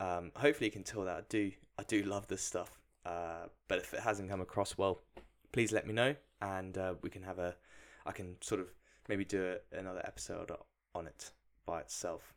Um, 0.00 0.32
hopefully, 0.34 0.66
you 0.66 0.72
can 0.72 0.84
tell 0.84 1.04
that 1.04 1.16
I 1.16 1.22
do 1.28 1.52
I 1.78 1.82
do 1.84 2.02
love 2.02 2.26
this 2.26 2.42
stuff. 2.42 2.78
Uh, 3.04 3.46
but 3.68 3.78
if 3.78 3.94
it 3.94 4.00
hasn't 4.00 4.28
come 4.28 4.40
across 4.40 4.76
well, 4.76 5.00
please 5.52 5.72
let 5.72 5.86
me 5.86 5.94
know, 5.94 6.14
and 6.40 6.76
uh, 6.76 6.94
we 7.02 7.10
can 7.10 7.22
have 7.22 7.38
a 7.38 7.54
I 8.06 8.12
can 8.12 8.36
sort 8.40 8.60
of 8.60 8.68
maybe 9.08 9.24
do 9.24 9.56
another 9.72 10.02
episode 10.04 10.50
on 10.94 11.06
it 11.06 11.32
by 11.66 11.80
itself. 11.80 12.34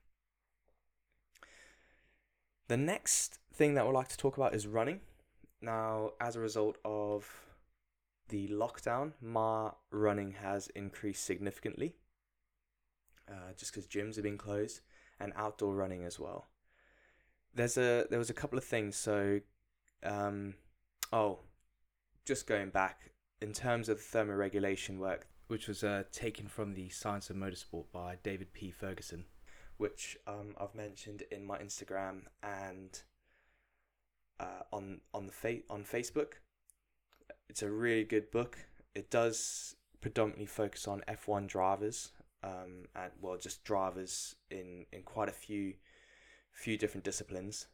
The 2.67 2.77
next 2.77 3.39
thing 3.53 3.73
that 3.75 3.86
we'd 3.86 3.93
like 3.93 4.10
to 4.10 4.17
talk 4.17 4.38
about 4.38 4.53
is 4.53 4.67
running. 4.67 5.01
Now, 5.62 6.12
as 6.21 6.36
a 6.36 6.39
result 6.39 6.77
of 6.86 7.27
the 8.29 8.47
lockdown, 8.47 9.13
my 9.21 9.71
running 9.91 10.34
has 10.34 10.67
increased 10.69 11.25
significantly. 11.25 11.95
Uh, 13.27 13.53
just 13.55 13.73
because 13.73 13.88
gyms 13.88 14.15
have 14.15 14.23
been 14.23 14.38
closed 14.38 14.82
and 15.19 15.34
outdoor 15.36 15.75
running 15.75 16.03
as 16.03 16.19
well. 16.19 16.47
There's 17.53 17.77
a 17.77 18.05
there 18.10 18.17
was 18.17 18.29
a 18.29 18.34
couple 18.34 18.58
of 18.58 18.63
things. 18.63 18.95
So, 18.95 19.41
um, 20.03 20.55
oh, 21.12 21.39
just 22.25 22.47
going 22.47 22.69
back 22.69 23.12
in 23.41 23.53
terms 23.53 23.89
of 23.89 23.99
thermoregulation 23.99 24.97
work, 24.97 25.27
which 25.50 25.68
was 25.68 25.84
uh, 25.84 26.04
taken 26.12 26.48
from 26.48 26.76
the 26.76 26.90
Science 26.90 27.32
of 27.32 27.36
Motorsport 27.36 27.86
by 27.92 28.18
David 28.22 28.54
P. 28.54 28.70
Ferguson, 28.70 29.26
which 29.78 30.16
um, 30.28 30.54
I've 30.62 30.76
mentioned 30.76 31.24
in 31.32 31.44
my 31.44 31.58
Instagram 31.58 32.26
and 32.44 33.02
uh, 34.40 34.62
on 34.72 35.02
on 35.12 35.26
the 35.26 35.32
fa- 35.32 35.64
on 35.68 35.84
Facebook. 35.84 36.34
It's 37.50 37.64
a 37.64 37.72
really 37.72 38.04
good 38.04 38.30
book. 38.30 38.60
It 38.94 39.10
does 39.10 39.76
predominantly 40.02 40.46
focus 40.46 40.88
on 40.88 41.04
F1 41.10 41.48
drivers, 41.48 42.12
um, 42.44 42.86
and 42.96 43.12
well, 43.20 43.38
just 43.40 43.64
drivers 43.64 44.36
in 44.52 44.86
in 44.94 45.02
quite 45.02 45.30
a 45.30 45.34
few 45.34 45.74
few 46.52 46.78
different 46.78 47.04
disciplines, 47.04 47.66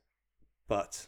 but 0.70 1.08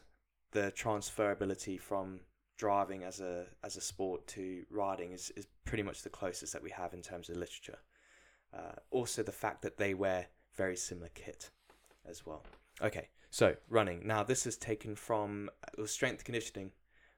the 0.51 0.73
transferability 0.75 1.79
from 1.79 2.19
driving 2.57 3.03
as 3.03 3.19
a 3.19 3.45
as 3.63 3.77
a 3.77 3.81
sport 3.81 4.27
to 4.27 4.63
riding 4.69 5.11
is, 5.11 5.31
is 5.35 5.47
pretty 5.65 5.83
much 5.83 6.01
the 6.01 6.09
closest 6.09 6.53
that 6.53 6.63
we 6.63 6.71
have 6.71 6.93
in 6.93 7.01
terms 7.01 7.29
of 7.29 7.37
literature. 7.37 7.79
Uh, 8.53 8.75
also, 8.91 9.23
the 9.23 9.31
fact 9.31 9.61
that 9.61 9.77
they 9.77 9.93
wear 9.93 10.27
very 10.55 10.75
similar 10.75 11.09
kit 11.13 11.49
as 12.09 12.25
well. 12.25 12.43
Okay, 12.81 13.09
so, 13.29 13.55
running. 13.69 14.01
Now, 14.05 14.23
this 14.23 14.45
is 14.45 14.57
taken 14.57 14.95
from 14.95 15.49
uh, 15.77 15.85
Strength 15.85 16.23
Conditioning 16.23 16.71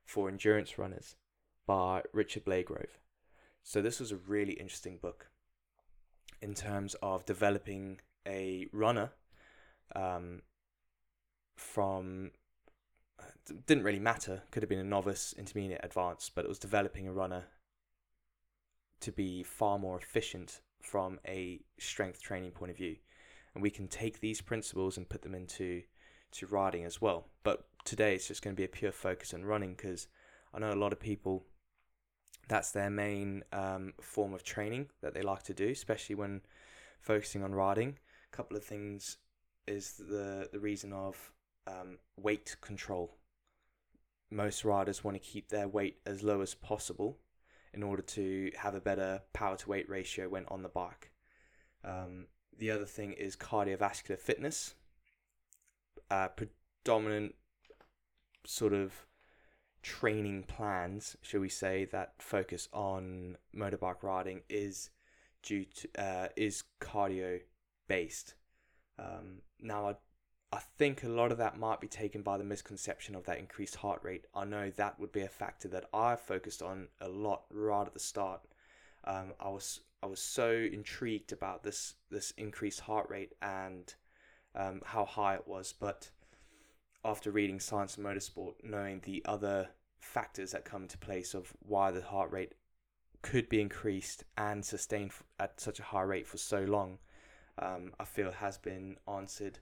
for 0.06 0.28
Endurance 0.28 0.78
Runners 0.78 1.16
by 1.68 2.02
Richard 2.14 2.46
Blagrove. 2.46 2.98
So, 3.64 3.82
this 3.82 4.00
was 4.00 4.12
a 4.12 4.18
really 4.18 4.54
interesting 4.54 4.98
book 4.98 5.30
in 6.42 6.54
terms 6.54 6.96
of 7.02 7.26
developing 7.26 8.02
a 8.28 8.68
runner 8.72 9.12
um, 9.96 10.42
from. 11.56 12.32
Didn't 13.66 13.84
really 13.84 14.00
matter, 14.00 14.44
could 14.52 14.64
have 14.64 14.70
been 14.70 14.80
a 14.80 14.84
novice, 14.84 15.34
intermediate, 15.38 15.82
advanced, 15.84 16.36
but 16.36 16.46
it 16.46 16.50
was 16.50 16.60
developing 16.60 17.08
a 17.08 17.12
runner 17.12 17.46
to 19.02 19.12
be 19.12 19.44
far 19.44 19.80
more 19.80 19.98
efficient 19.98 20.62
from 20.82 21.20
a 21.28 21.62
strength 21.80 22.22
training 22.22 22.52
point 22.52 22.72
of 22.72 22.78
view. 22.78 22.98
And 23.54 23.64
we 23.64 23.70
can 23.70 23.88
take 23.88 24.20
these 24.20 24.42
principles 24.42 24.98
and 24.98 25.10
put 25.10 25.22
them 25.22 25.36
into 25.36 25.84
to 26.32 26.48
riding 26.48 26.86
as 26.86 27.02
well. 27.02 27.28
But 27.44 27.66
today 27.84 28.16
it's 28.16 28.28
just 28.28 28.44
going 28.44 28.56
to 28.56 28.60
be 28.60 28.66
a 28.66 28.70
pure 28.70 28.92
focus 28.92 29.34
on 29.34 29.46
running 29.46 29.74
because 29.74 30.08
I 30.54 30.60
know 30.60 30.72
a 30.72 30.76
lot 30.76 30.94
of 30.94 31.00
people 31.00 31.46
that's 32.48 32.72
their 32.72 32.90
main 32.90 33.44
um, 33.54 33.94
form 34.02 34.34
of 34.34 34.44
training 34.44 34.88
that 35.02 35.14
they 35.14 35.22
like 35.22 35.44
to 35.44 35.54
do, 35.54 35.70
especially 35.70 36.16
when 36.16 36.42
focusing 37.00 37.44
on 37.44 37.54
riding. 37.54 37.98
A 38.32 38.36
couple 38.36 38.58
of 38.58 38.64
things 38.64 39.18
is 39.68 39.94
the 39.94 40.50
the 40.52 40.60
reason 40.60 40.92
of 40.92 41.32
um, 41.68 42.00
weight 42.18 42.56
control. 42.62 43.19
Most 44.32 44.64
riders 44.64 45.04
want 45.04 45.16
to 45.16 45.20
keep 45.20 45.50
their 45.50 45.68
weight 45.68 45.98
as 46.06 46.24
low 46.24 46.42
as 46.42 46.54
possible 46.54 47.18
in 47.74 47.84
order 47.84 48.02
to 48.02 48.52
have 48.58 48.76
a 48.76 48.82
better 48.82 49.22
power 49.34 49.56
to 49.58 49.70
weight 49.70 49.90
ratio 49.90 50.30
when 50.30 50.46
on 50.48 50.64
the 50.64 50.70
bike. 50.70 51.12
Um, 51.84 52.28
the 52.58 52.72
other 52.72 52.86
thing 52.86 53.14
is 53.14 53.36
cardiovascular 53.36 54.20
fitness 54.20 54.76
uh, 56.12 56.30
predominant 56.30 57.36
sort 58.46 58.74
of 58.74 59.06
training 59.82 60.44
plans, 60.44 61.16
shall 61.22 61.40
we 61.42 61.50
say, 61.50 61.86
that 61.86 62.14
focus 62.20 62.68
on 62.74 63.38
motorbike 63.56 64.04
riding 64.04 64.42
is 64.50 64.90
due 65.44 65.66
to 65.66 65.90
uh, 65.98 66.28
is 66.36 66.64
cardio 66.82 67.40
based. 67.88 68.36
Um, 68.98 69.42
now, 69.60 69.90
I, 69.90 69.96
I 70.52 70.60
think 70.78 71.04
a 71.04 71.10
lot 71.10 71.32
of 71.32 71.38
that 71.38 71.60
might 71.60 71.80
be 71.80 71.88
taken 71.88 72.24
by 72.24 72.38
the 72.38 72.44
misconception 72.44 73.16
of 73.16 73.26
that 73.26 73.38
increased 73.38 73.76
heart 73.76 74.02
rate. 74.04 74.26
I 74.34 74.46
know 74.46 74.72
that 74.72 75.00
would 75.00 75.12
be 75.12 75.22
a 75.22 75.28
factor 75.28 75.68
that 75.68 75.90
I 75.94 76.16
focused 76.16 76.62
on 76.64 76.88
a 77.00 77.08
lot 77.08 77.44
right 77.52 77.86
at 77.86 77.94
the 77.94 78.00
start. 78.00 78.42
Um, 79.04 79.34
I 79.40 79.50
was 79.50 79.82
I 80.02 80.08
was 80.08 80.22
so 80.22 80.52
intrigued 80.52 81.32
about 81.32 81.64
this 81.64 81.96
this 82.10 82.32
increased 82.32 82.82
heart 82.82 83.10
rate 83.10 83.34
and 83.42 83.94
um, 84.56 84.82
how 84.86 85.06
high 85.06 85.36
it 85.36 85.48
was, 85.48 85.74
but 85.74 86.10
after 87.06 87.32
reading 87.32 87.60
Science 87.60 87.98
and 87.98 88.06
Motorsport, 88.06 88.56
knowing 88.64 89.02
the 89.04 89.22
other 89.26 89.70
factors 90.00 90.52
that 90.52 90.66
come 90.66 90.84
into 90.84 90.98
place 90.98 91.34
of 91.34 91.54
why 91.60 91.92
the 91.92 92.02
heart 92.02 92.32
rate 92.32 92.54
could 93.22 93.50
be 93.50 93.62
increased 93.62 94.24
and 94.38 94.66
sustained 94.66 95.12
at 95.40 95.60
such 95.60 95.80
a 95.80 95.84
high 95.84 96.02
rate 96.02 96.28
for 96.28 96.38
so 96.38 96.62
long, 96.62 96.98
um, 97.60 97.94
I 98.00 98.06
feel 98.06 98.32
has 98.32 98.58
been 98.58 98.98
answered, 99.08 99.60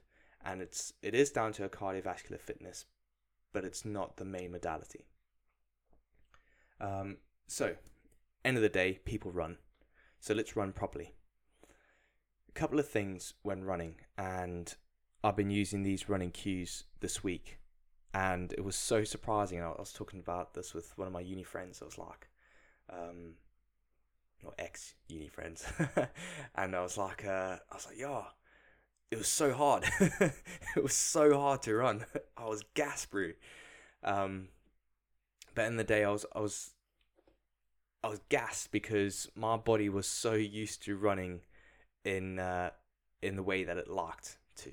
and 0.48 0.62
it's 0.62 0.94
it 1.02 1.14
is 1.14 1.30
down 1.30 1.52
to 1.52 1.64
a 1.64 1.68
cardiovascular 1.68 2.40
fitness, 2.40 2.86
but 3.52 3.64
it's 3.64 3.84
not 3.84 4.16
the 4.16 4.24
main 4.24 4.50
modality. 4.50 5.04
Um, 6.80 7.18
so, 7.46 7.74
end 8.44 8.56
of 8.56 8.62
the 8.62 8.68
day, 8.68 9.00
people 9.04 9.30
run, 9.30 9.58
so 10.20 10.32
let's 10.32 10.56
run 10.56 10.72
properly 10.72 11.12
A 12.48 12.52
couple 12.52 12.78
of 12.78 12.88
things 12.88 13.34
when 13.42 13.64
running, 13.64 13.96
and 14.16 14.74
I've 15.22 15.36
been 15.36 15.50
using 15.50 15.82
these 15.82 16.08
running 16.08 16.30
cues 16.30 16.84
this 17.00 17.22
week, 17.22 17.58
and 18.14 18.52
it 18.54 18.64
was 18.64 18.76
so 18.76 19.04
surprising. 19.04 19.60
I 19.60 19.68
was 19.68 19.92
talking 19.92 20.20
about 20.20 20.54
this 20.54 20.72
with 20.72 20.96
one 20.96 21.08
of 21.08 21.12
my 21.12 21.20
uni 21.20 21.44
friends. 21.44 21.82
I 21.82 21.84
was 21.84 21.98
like, 21.98 22.28
um, 22.90 23.34
not 24.42 24.54
ex 24.58 24.94
uni 25.08 25.28
friends, 25.28 25.66
and 26.54 26.74
I 26.74 26.80
was 26.80 26.96
like, 26.96 27.26
uh, 27.26 27.56
I 27.70 27.74
was 27.74 27.86
like, 27.86 27.98
yeah, 27.98 28.22
it 29.10 29.18
was 29.18 29.28
so 29.28 29.52
hard. 29.52 29.84
it 30.00 30.82
was 30.82 30.94
so 30.94 31.38
hard 31.38 31.62
to 31.62 31.74
run. 31.74 32.04
I 32.36 32.46
was 32.46 32.64
gas. 32.74 33.06
Um, 34.04 34.48
but 35.54 35.66
in 35.66 35.76
the 35.76 35.84
day, 35.84 36.04
I 36.04 36.10
was 36.10 36.26
I 36.34 36.40
was 36.40 36.74
I 38.04 38.08
was 38.08 38.20
gassed 38.28 38.70
because 38.70 39.28
my 39.34 39.56
body 39.56 39.88
was 39.88 40.06
so 40.06 40.34
used 40.34 40.82
to 40.84 40.96
running 40.96 41.40
in 42.04 42.38
uh, 42.38 42.70
in 43.22 43.36
the 43.36 43.42
way 43.42 43.64
that 43.64 43.78
it 43.78 43.88
liked 43.88 44.38
to. 44.58 44.72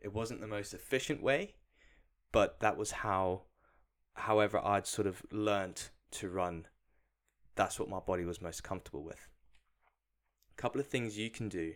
It 0.00 0.14
wasn't 0.14 0.40
the 0.40 0.46
most 0.46 0.72
efficient 0.72 1.22
way, 1.22 1.54
but 2.32 2.60
that 2.60 2.78
was 2.78 2.90
how, 2.90 3.42
however, 4.14 4.58
I'd 4.64 4.86
sort 4.86 5.06
of 5.06 5.22
learnt 5.30 5.90
to 6.12 6.30
run. 6.30 6.66
That's 7.54 7.78
what 7.78 7.90
my 7.90 8.00
body 8.00 8.24
was 8.24 8.40
most 8.40 8.64
comfortable 8.64 9.02
with. 9.02 9.28
A 10.52 10.60
couple 10.60 10.80
of 10.80 10.86
things 10.86 11.18
you 11.18 11.28
can 11.28 11.50
do 11.50 11.74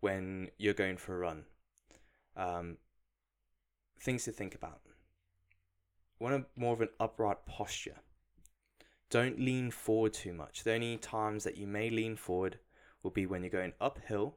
when 0.00 0.48
you're 0.58 0.74
going 0.74 0.96
for 0.96 1.16
a 1.16 1.18
run. 1.18 1.44
Um, 2.36 2.76
things 4.00 4.24
to 4.24 4.32
think 4.32 4.54
about. 4.54 4.80
Want 6.18 6.34
a 6.34 6.60
more 6.60 6.72
of 6.72 6.80
an 6.80 6.88
upright 6.98 7.46
posture. 7.46 7.96
Don't 9.10 9.40
lean 9.40 9.70
forward 9.70 10.12
too 10.12 10.32
much. 10.32 10.64
The 10.64 10.74
only 10.74 10.96
times 10.96 11.44
that 11.44 11.56
you 11.56 11.66
may 11.66 11.90
lean 11.90 12.16
forward 12.16 12.58
will 13.02 13.10
be 13.10 13.26
when 13.26 13.42
you're 13.42 13.50
going 13.50 13.72
uphill 13.80 14.36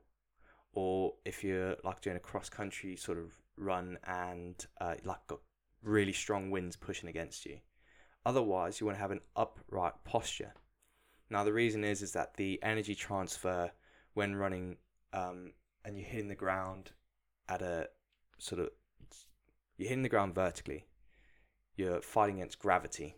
or 0.73 1.13
if 1.25 1.43
you're 1.43 1.75
like 1.83 2.01
doing 2.01 2.17
a 2.17 2.19
cross 2.19 2.49
country 2.49 2.95
sort 2.95 3.17
of 3.17 3.31
run 3.57 3.99
and 4.07 4.65
uh, 4.81 4.95
like 5.03 5.25
got 5.27 5.39
really 5.83 6.13
strong 6.13 6.49
winds 6.49 6.75
pushing 6.75 7.09
against 7.09 7.45
you. 7.45 7.57
Otherwise, 8.25 8.79
you 8.79 8.85
want 8.85 8.97
to 8.97 9.01
have 9.01 9.11
an 9.11 9.19
upright 9.35 9.93
posture. 10.05 10.53
Now, 11.29 11.43
the 11.43 11.53
reason 11.53 11.83
is 11.83 12.01
is 12.01 12.13
that 12.13 12.35
the 12.35 12.59
energy 12.63 12.95
transfer 12.95 13.71
when 14.13 14.35
running 14.35 14.77
um, 15.13 15.53
and 15.85 15.97
you're 15.97 16.07
hitting 16.07 16.27
the 16.27 16.35
ground 16.35 16.91
at 17.47 17.61
a 17.61 17.89
sort 18.37 18.59
of 18.61 18.69
you're 19.77 19.89
hitting 19.89 20.03
the 20.03 20.09
ground 20.09 20.35
vertically. 20.35 20.85
You're 21.75 22.01
fighting 22.01 22.37
against 22.37 22.59
gravity. 22.59 23.15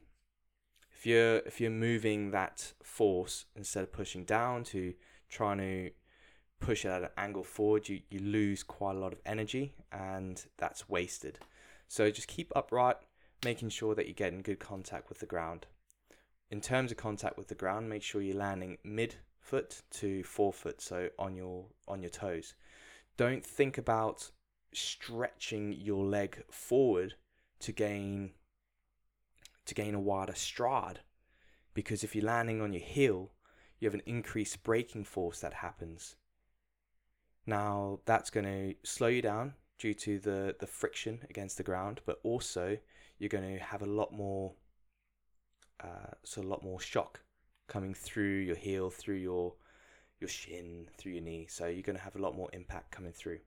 If 0.91 1.05
you're 1.05 1.37
if 1.37 1.59
you're 1.59 1.71
moving 1.71 2.31
that 2.31 2.73
force 2.83 3.45
instead 3.55 3.83
of 3.83 3.91
pushing 3.91 4.23
down 4.25 4.63
to 4.65 4.93
trying 5.29 5.57
to 5.57 5.91
push 6.59 6.85
it 6.85 6.89
at 6.89 7.03
an 7.03 7.09
angle 7.17 7.43
forward, 7.43 7.89
you, 7.89 8.01
you 8.09 8.19
lose 8.19 8.63
quite 8.63 8.95
a 8.95 8.99
lot 8.99 9.13
of 9.13 9.19
energy 9.25 9.73
and 9.91 10.45
that's 10.57 10.87
wasted. 10.87 11.39
So 11.87 12.09
just 12.09 12.27
keep 12.27 12.51
upright, 12.55 12.95
making 13.43 13.69
sure 13.69 13.93
that 13.95 14.05
you're 14.05 14.13
getting 14.13 14.41
good 14.41 14.59
contact 14.59 15.09
with 15.09 15.19
the 15.19 15.25
ground. 15.25 15.67
In 16.49 16.61
terms 16.61 16.91
of 16.91 16.97
contact 16.97 17.37
with 17.37 17.49
the 17.49 17.55
ground, 17.55 17.89
make 17.89 18.03
sure 18.03 18.21
you're 18.21 18.37
landing 18.37 18.77
mid 18.83 19.15
foot 19.45 19.81
to 19.91 20.23
forefoot, 20.23 20.81
so 20.81 21.09
on 21.19 21.35
your 21.35 21.65
on 21.87 22.01
your 22.01 22.09
toes. 22.09 22.55
Don't 23.17 23.45
think 23.45 23.77
about 23.77 24.31
stretching 24.73 25.73
your 25.73 26.03
leg 26.03 26.43
forward 26.51 27.15
to 27.59 27.71
gain 27.71 28.31
to 29.65 29.73
gain 29.73 29.95
a 29.95 29.99
wider 29.99 30.35
stride 30.35 30.99
because 31.73 32.03
if 32.03 32.13
you're 32.13 32.25
landing 32.25 32.61
on 32.61 32.73
your 32.73 32.81
heel 32.81 33.31
you 33.79 33.87
have 33.87 33.93
an 33.93 34.01
increased 34.05 34.63
braking 34.63 35.03
force 35.03 35.39
that 35.39 35.53
happens 35.53 36.17
now 37.45 37.99
that's 38.05 38.29
going 38.29 38.45
to 38.45 38.75
slow 38.83 39.07
you 39.07 39.21
down 39.21 39.53
due 39.79 39.93
to 39.93 40.19
the 40.19 40.55
the 40.59 40.67
friction 40.67 41.19
against 41.29 41.57
the 41.57 41.63
ground 41.63 42.01
but 42.05 42.19
also 42.23 42.77
you're 43.17 43.29
going 43.29 43.57
to 43.57 43.63
have 43.63 43.81
a 43.81 43.85
lot 43.85 44.11
more 44.11 44.53
uh, 45.81 46.13
so 46.23 46.41
a 46.41 46.43
lot 46.43 46.63
more 46.63 46.79
shock 46.79 47.21
coming 47.67 47.93
through 47.93 48.39
your 48.39 48.55
heel 48.55 48.89
through 48.89 49.15
your 49.15 49.53
your 50.19 50.29
shin 50.29 50.87
through 50.97 51.13
your 51.13 51.21
knee 51.21 51.45
so 51.49 51.67
you're 51.67 51.81
going 51.81 51.97
to 51.97 52.03
have 52.03 52.15
a 52.15 52.21
lot 52.21 52.35
more 52.35 52.49
impact 52.53 52.91
coming 52.91 53.11
through 53.11 53.39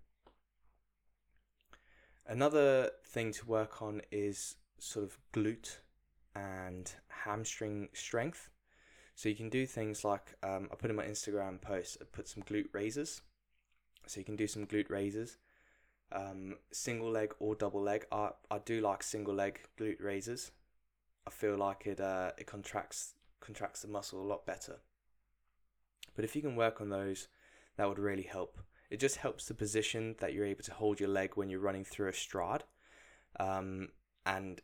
Another 2.28 2.90
thing 3.06 3.32
to 3.32 3.46
work 3.46 3.80
on 3.80 4.02
is 4.12 4.56
sort 4.78 5.06
of 5.06 5.18
glute 5.32 5.78
and 6.36 6.92
hamstring 7.24 7.88
strength. 7.94 8.50
So 9.14 9.30
you 9.30 9.34
can 9.34 9.48
do 9.48 9.64
things 9.64 10.04
like 10.04 10.34
um, 10.42 10.68
I 10.70 10.76
put 10.76 10.90
in 10.90 10.96
my 10.96 11.06
Instagram 11.06 11.60
post, 11.60 11.96
I 12.02 12.04
put 12.04 12.28
some 12.28 12.42
glute 12.42 12.68
raises. 12.72 13.22
So 14.06 14.20
you 14.20 14.24
can 14.24 14.36
do 14.36 14.46
some 14.46 14.66
glute 14.66 14.90
raises, 14.90 15.38
um, 16.12 16.56
single 16.70 17.10
leg 17.10 17.34
or 17.40 17.54
double 17.54 17.80
leg. 17.80 18.06
I, 18.12 18.30
I 18.50 18.58
do 18.58 18.82
like 18.82 19.02
single 19.02 19.34
leg 19.34 19.60
glute 19.80 20.02
raises. 20.02 20.50
I 21.26 21.30
feel 21.30 21.56
like 21.56 21.86
it 21.86 21.98
uh, 21.98 22.32
it 22.36 22.46
contracts 22.46 23.14
contracts 23.40 23.82
the 23.82 23.88
muscle 23.88 24.20
a 24.20 24.26
lot 24.26 24.46
better. 24.46 24.76
But 26.14 26.24
if 26.24 26.34
you 26.34 26.42
can 26.42 26.56
work 26.56 26.80
on 26.80 26.88
those, 26.88 27.28
that 27.76 27.88
would 27.88 27.98
really 27.98 28.22
help. 28.22 28.58
It 28.90 29.00
just 29.00 29.16
helps 29.16 29.44
the 29.44 29.54
position 29.54 30.16
that 30.20 30.32
you're 30.32 30.46
able 30.46 30.64
to 30.64 30.72
hold 30.72 30.98
your 30.98 31.10
leg 31.10 31.32
when 31.34 31.50
you're 31.50 31.60
running 31.60 31.84
through 31.84 32.08
a 32.08 32.12
stride, 32.12 32.64
um, 33.38 33.88
and 34.24 34.60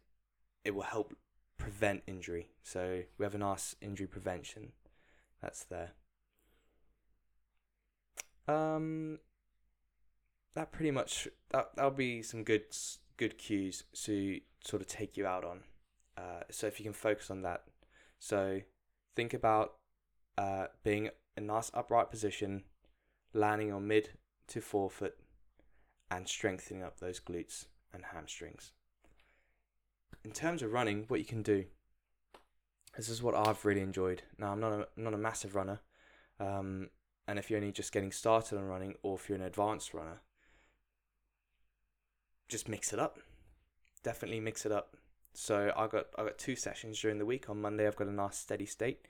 it 0.64 0.74
will 0.74 0.82
help 0.82 1.14
prevent 1.58 2.02
injury. 2.06 2.48
So 2.62 3.02
we 3.18 3.24
have 3.24 3.34
a 3.34 3.38
nice 3.38 3.76
injury 3.80 4.06
prevention 4.06 4.72
that's 5.40 5.64
there. 5.64 5.92
Um, 8.48 9.18
that 10.54 10.72
pretty 10.72 10.90
much 10.90 11.28
that 11.50 11.70
that'll 11.76 11.90
be 11.90 12.22
some 12.22 12.44
good 12.44 12.64
good 13.16 13.38
cues 13.38 13.84
to 14.04 14.40
sort 14.64 14.82
of 14.82 14.88
take 14.88 15.16
you 15.16 15.26
out 15.26 15.44
on. 15.44 15.60
Uh, 16.16 16.42
so 16.50 16.66
if 16.66 16.78
you 16.78 16.84
can 16.84 16.92
focus 16.92 17.30
on 17.30 17.42
that, 17.42 17.62
so 18.24 18.62
think 19.14 19.34
about 19.34 19.74
uh, 20.38 20.68
being 20.82 21.10
a 21.36 21.42
nice 21.42 21.70
upright 21.74 22.10
position 22.10 22.64
landing 23.34 23.70
on 23.70 23.86
mid 23.86 24.12
to 24.48 24.62
forefoot 24.62 25.14
and 26.10 26.26
strengthening 26.26 26.82
up 26.82 27.00
those 27.00 27.20
glutes 27.20 27.66
and 27.92 28.02
hamstrings. 28.14 28.72
In 30.24 30.30
terms 30.30 30.62
of 30.62 30.72
running, 30.72 31.04
what 31.08 31.20
you 31.20 31.26
can 31.26 31.42
do, 31.42 31.66
this 32.96 33.10
is 33.10 33.22
what 33.22 33.34
I've 33.34 33.62
really 33.66 33.82
enjoyed. 33.82 34.22
Now, 34.38 34.52
I'm 34.52 34.60
not 34.60 34.72
a, 34.72 34.88
not 34.96 35.12
a 35.12 35.18
massive 35.18 35.54
runner, 35.54 35.80
um, 36.40 36.88
and 37.28 37.38
if 37.38 37.50
you're 37.50 37.60
only 37.60 37.72
just 37.72 37.92
getting 37.92 38.10
started 38.10 38.56
on 38.56 38.64
running, 38.64 38.94
or 39.02 39.16
if 39.16 39.28
you're 39.28 39.36
an 39.36 39.44
advanced 39.44 39.92
runner, 39.92 40.22
just 42.48 42.70
mix 42.70 42.94
it 42.94 42.98
up. 42.98 43.18
Definitely 44.02 44.40
mix 44.40 44.64
it 44.64 44.72
up. 44.72 44.96
So 45.34 45.72
I 45.76 45.88
got 45.88 46.06
I 46.16 46.22
got 46.22 46.38
two 46.38 46.56
sessions 46.56 47.00
during 47.00 47.18
the 47.18 47.26
week. 47.26 47.50
On 47.50 47.60
Monday, 47.60 47.86
I've 47.86 47.96
got 47.96 48.06
a 48.06 48.12
nice 48.12 48.38
steady 48.38 48.66
state, 48.66 49.06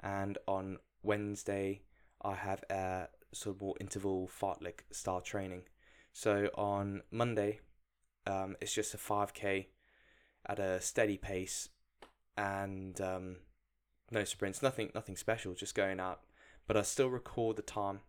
and 0.00 0.38
on 0.46 0.78
Wednesday, 1.02 1.82
I 2.22 2.34
have 2.34 2.62
a 2.70 3.08
sort 3.32 3.56
of 3.56 3.62
more 3.62 3.74
interval 3.80 4.28
fartlek 4.28 4.80
style 4.90 5.22
training. 5.22 5.62
So 6.12 6.50
on 6.54 7.02
Monday, 7.10 7.60
um, 8.26 8.56
it's 8.60 8.74
just 8.74 8.92
a 8.92 8.98
5k 8.98 9.66
at 10.46 10.58
a 10.58 10.80
steady 10.80 11.16
pace 11.16 11.70
and 12.36 13.00
um, 13.00 13.36
no 14.10 14.24
sprints, 14.24 14.62
nothing 14.62 14.90
nothing 14.94 15.16
special, 15.16 15.54
just 15.54 15.74
going 15.74 16.00
out. 16.00 16.20
But 16.66 16.76
I 16.76 16.82
still 16.82 17.08
record 17.08 17.56
the 17.56 17.62
time. 17.62 18.00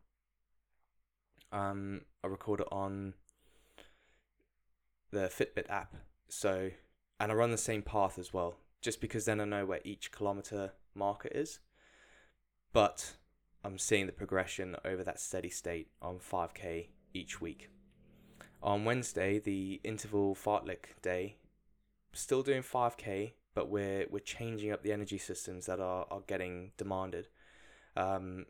Um, 1.52 2.02
I 2.23 2.28
record 2.28 2.60
it 2.60 2.67
on 2.71 3.13
the 5.12 5.30
Fitbit 5.30 5.69
app. 5.69 5.95
So 6.28 6.71
and 7.23 7.31
I 7.31 7.36
run 7.36 7.51
the 7.51 7.57
same 7.57 7.83
path 7.83 8.19
as 8.19 8.33
well, 8.33 8.57
just 8.81 8.99
because 8.99 9.23
then 9.23 9.39
I 9.39 9.45
know 9.45 9.65
where 9.65 9.79
each 9.86 10.12
kilometer 10.12 10.73
marker 10.93 11.29
is. 11.29 11.59
But 12.73 13.13
I'm 13.63 13.77
seeing 13.77 14.07
the 14.07 14.12
progression 14.12 14.75
over 14.83 15.05
that 15.05 15.21
steady 15.21 15.49
state 15.49 15.88
on 16.01 16.19
5k 16.19 16.88
each 17.13 17.39
week. 17.39 17.69
On 18.62 18.83
Wednesday, 18.83 19.39
the 19.39 19.79
interval 19.86 20.36
fartlek 20.36 21.01
day, 21.01 21.38
still 22.12 22.43
doing 22.43 22.62
5k, 22.62 23.31
but 23.55 23.69
we're 23.69 24.05
we're 24.09 24.19
changing 24.19 24.73
up 24.73 24.83
the 24.83 24.91
energy 24.91 25.17
systems 25.17 25.65
that 25.67 25.79
are, 25.79 26.05
are 26.12 26.23
getting 26.27 26.71
demanded. 26.75 27.29
Um, 27.95 28.47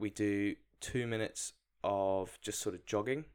we 0.00 0.10
do 0.10 0.56
two 0.80 1.06
minutes 1.06 1.52
of 1.84 2.36
just 2.42 2.58
sort 2.58 2.74
of 2.74 2.84
jogging, 2.84 3.26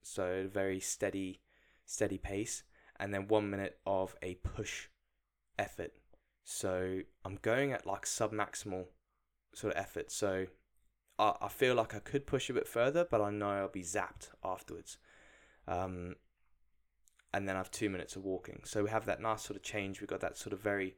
so 0.00 0.48
very 0.48 0.78
steady, 0.78 1.40
steady 1.84 2.18
pace, 2.18 2.62
and 3.02 3.12
then 3.12 3.26
one 3.26 3.50
minute 3.50 3.80
of 3.84 4.14
a 4.22 4.36
push 4.36 4.86
effort. 5.58 5.92
So 6.44 7.00
I'm 7.24 7.36
going 7.42 7.72
at 7.72 7.84
like 7.84 8.06
sub 8.06 8.32
maximal 8.32 8.86
sort 9.52 9.74
of 9.74 9.80
effort. 9.80 10.12
So 10.12 10.46
I, 11.18 11.34
I 11.42 11.48
feel 11.48 11.74
like 11.74 11.96
I 11.96 11.98
could 11.98 12.28
push 12.28 12.48
a 12.48 12.52
bit 12.52 12.68
further, 12.68 13.04
but 13.10 13.20
I 13.20 13.30
know 13.30 13.50
I'll 13.50 13.68
be 13.68 13.82
zapped 13.82 14.28
afterwards. 14.44 14.98
Um, 15.66 16.14
and 17.34 17.48
then 17.48 17.56
I 17.56 17.58
have 17.58 17.72
two 17.72 17.90
minutes 17.90 18.14
of 18.14 18.24
walking. 18.24 18.60
So 18.64 18.84
we 18.84 18.90
have 18.90 19.06
that 19.06 19.20
nice 19.20 19.42
sort 19.42 19.56
of 19.56 19.64
change. 19.64 20.00
We've 20.00 20.08
got 20.08 20.20
that 20.20 20.36
sort 20.36 20.52
of 20.52 20.60
very 20.60 20.94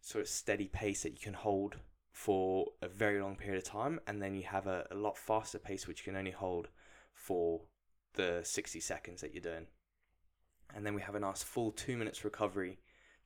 sort 0.00 0.22
of 0.22 0.28
steady 0.28 0.68
pace 0.68 1.02
that 1.02 1.12
you 1.14 1.18
can 1.18 1.34
hold 1.34 1.78
for 2.12 2.66
a 2.80 2.86
very 2.86 3.20
long 3.20 3.34
period 3.34 3.58
of 3.58 3.68
time, 3.68 3.98
and 4.06 4.22
then 4.22 4.34
you 4.34 4.44
have 4.44 4.68
a, 4.68 4.86
a 4.92 4.94
lot 4.94 5.18
faster 5.18 5.58
pace 5.58 5.88
which 5.88 6.00
you 6.00 6.12
can 6.12 6.18
only 6.18 6.30
hold 6.30 6.68
for 7.12 7.62
the 8.14 8.40
60 8.44 8.78
seconds 8.78 9.20
that 9.20 9.34
you're 9.34 9.42
doing. 9.42 9.66
And 10.74 10.86
then 10.86 10.94
we 10.94 11.02
have 11.02 11.14
a 11.14 11.20
nice 11.20 11.42
full 11.42 11.72
two 11.72 11.96
minutes 11.96 12.24
recovery 12.24 12.78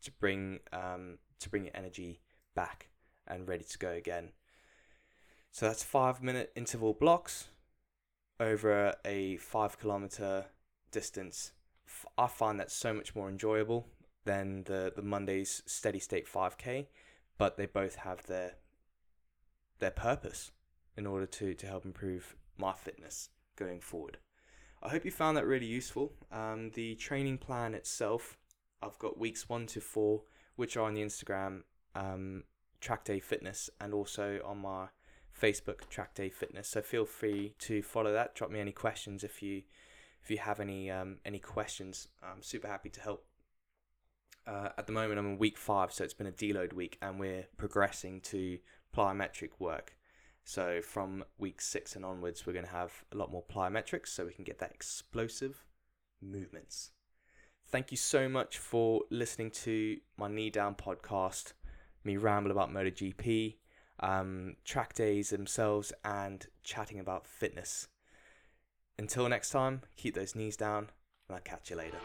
to 0.02 0.10
bring 0.12 0.60
um, 0.72 1.18
to 1.40 1.48
bring 1.48 1.64
your 1.64 1.76
energy 1.76 2.20
back 2.54 2.88
and 3.26 3.48
ready 3.48 3.64
to 3.64 3.78
go 3.78 3.90
again. 3.90 4.30
So 5.50 5.66
that's 5.66 5.82
five 5.82 6.22
minute 6.22 6.52
interval 6.56 6.94
blocks 6.94 7.48
over 8.40 8.94
a 9.04 9.36
five 9.36 9.78
kilometer 9.78 10.46
distance. 10.90 11.52
I 12.18 12.26
find 12.26 12.58
that 12.58 12.70
so 12.70 12.92
much 12.92 13.14
more 13.14 13.28
enjoyable 13.28 13.86
than 14.24 14.64
the, 14.64 14.92
the 14.94 15.02
Monday's 15.02 15.62
steady 15.66 15.98
state 15.98 16.26
5k, 16.26 16.86
but 17.38 17.56
they 17.56 17.66
both 17.66 17.96
have 17.96 18.26
their 18.26 18.54
their 19.78 19.90
purpose 19.90 20.52
in 20.96 21.06
order 21.06 21.26
to, 21.26 21.54
to 21.54 21.66
help 21.66 21.84
improve 21.84 22.36
my 22.56 22.72
fitness 22.72 23.28
going 23.56 23.80
forward. 23.80 24.18
I 24.84 24.90
hope 24.90 25.06
you 25.06 25.10
found 25.10 25.36
that 25.38 25.46
really 25.46 25.66
useful. 25.66 26.12
Um, 26.30 26.70
the 26.74 26.94
training 26.96 27.38
plan 27.38 27.74
itself, 27.74 28.36
I've 28.82 28.98
got 28.98 29.18
weeks 29.18 29.48
one 29.48 29.66
to 29.68 29.80
four, 29.80 30.22
which 30.56 30.76
are 30.76 30.82
on 30.82 30.92
the 30.92 31.00
Instagram 31.00 31.62
um, 31.94 32.44
Track 32.82 33.04
Day 33.04 33.18
Fitness 33.18 33.70
and 33.80 33.94
also 33.94 34.40
on 34.44 34.58
my 34.58 34.88
Facebook 35.40 35.88
Track 35.88 36.14
Day 36.14 36.28
Fitness. 36.28 36.68
So 36.68 36.82
feel 36.82 37.06
free 37.06 37.54
to 37.60 37.82
follow 37.82 38.12
that. 38.12 38.34
Drop 38.34 38.50
me 38.50 38.60
any 38.60 38.72
questions 38.72 39.24
if 39.24 39.42
you 39.42 39.62
if 40.22 40.30
you 40.30 40.36
have 40.36 40.60
any 40.60 40.90
um, 40.90 41.16
any 41.24 41.38
questions. 41.38 42.08
I'm 42.22 42.42
super 42.42 42.68
happy 42.68 42.90
to 42.90 43.00
help. 43.00 43.24
Uh, 44.46 44.68
at 44.76 44.86
the 44.86 44.92
moment, 44.92 45.18
I'm 45.18 45.26
in 45.26 45.38
week 45.38 45.56
five, 45.56 45.92
so 45.92 46.04
it's 46.04 46.12
been 46.12 46.26
a 46.26 46.32
deload 46.32 46.74
week, 46.74 46.98
and 47.00 47.18
we're 47.18 47.46
progressing 47.56 48.20
to 48.22 48.58
plyometric 48.94 49.52
work. 49.58 49.96
So 50.44 50.80
from 50.82 51.24
week 51.38 51.60
six 51.60 51.96
and 51.96 52.04
onwards, 52.04 52.46
we're 52.46 52.52
going 52.52 52.66
to 52.66 52.70
have 52.70 53.04
a 53.12 53.16
lot 53.16 53.32
more 53.32 53.42
plyometrics, 53.42 54.08
so 54.08 54.26
we 54.26 54.32
can 54.32 54.44
get 54.44 54.58
that 54.58 54.72
explosive 54.72 55.64
movements. 56.20 56.90
thank 57.66 57.90
you 57.90 57.96
so 57.96 58.28
much 58.28 58.58
for 58.58 59.02
listening 59.10 59.50
to 59.50 59.98
my 60.16 60.28
Knee 60.28 60.50
Down 60.50 60.74
podcast, 60.74 61.54
me 62.04 62.16
ramble 62.16 62.50
about 62.50 62.72
MotoGP, 62.72 63.56
um, 64.00 64.56
track 64.64 64.94
days 64.94 65.30
themselves, 65.30 65.92
and 66.04 66.46
chatting 66.62 67.00
about 67.00 67.26
fitness. 67.26 67.88
Until 68.98 69.28
next 69.28 69.50
time, 69.50 69.82
keep 69.96 70.14
those 70.14 70.36
knees 70.36 70.56
down, 70.56 70.90
and 71.28 71.36
I'll 71.36 71.42
catch 71.42 71.70
you 71.70 71.76
later. 71.76 71.98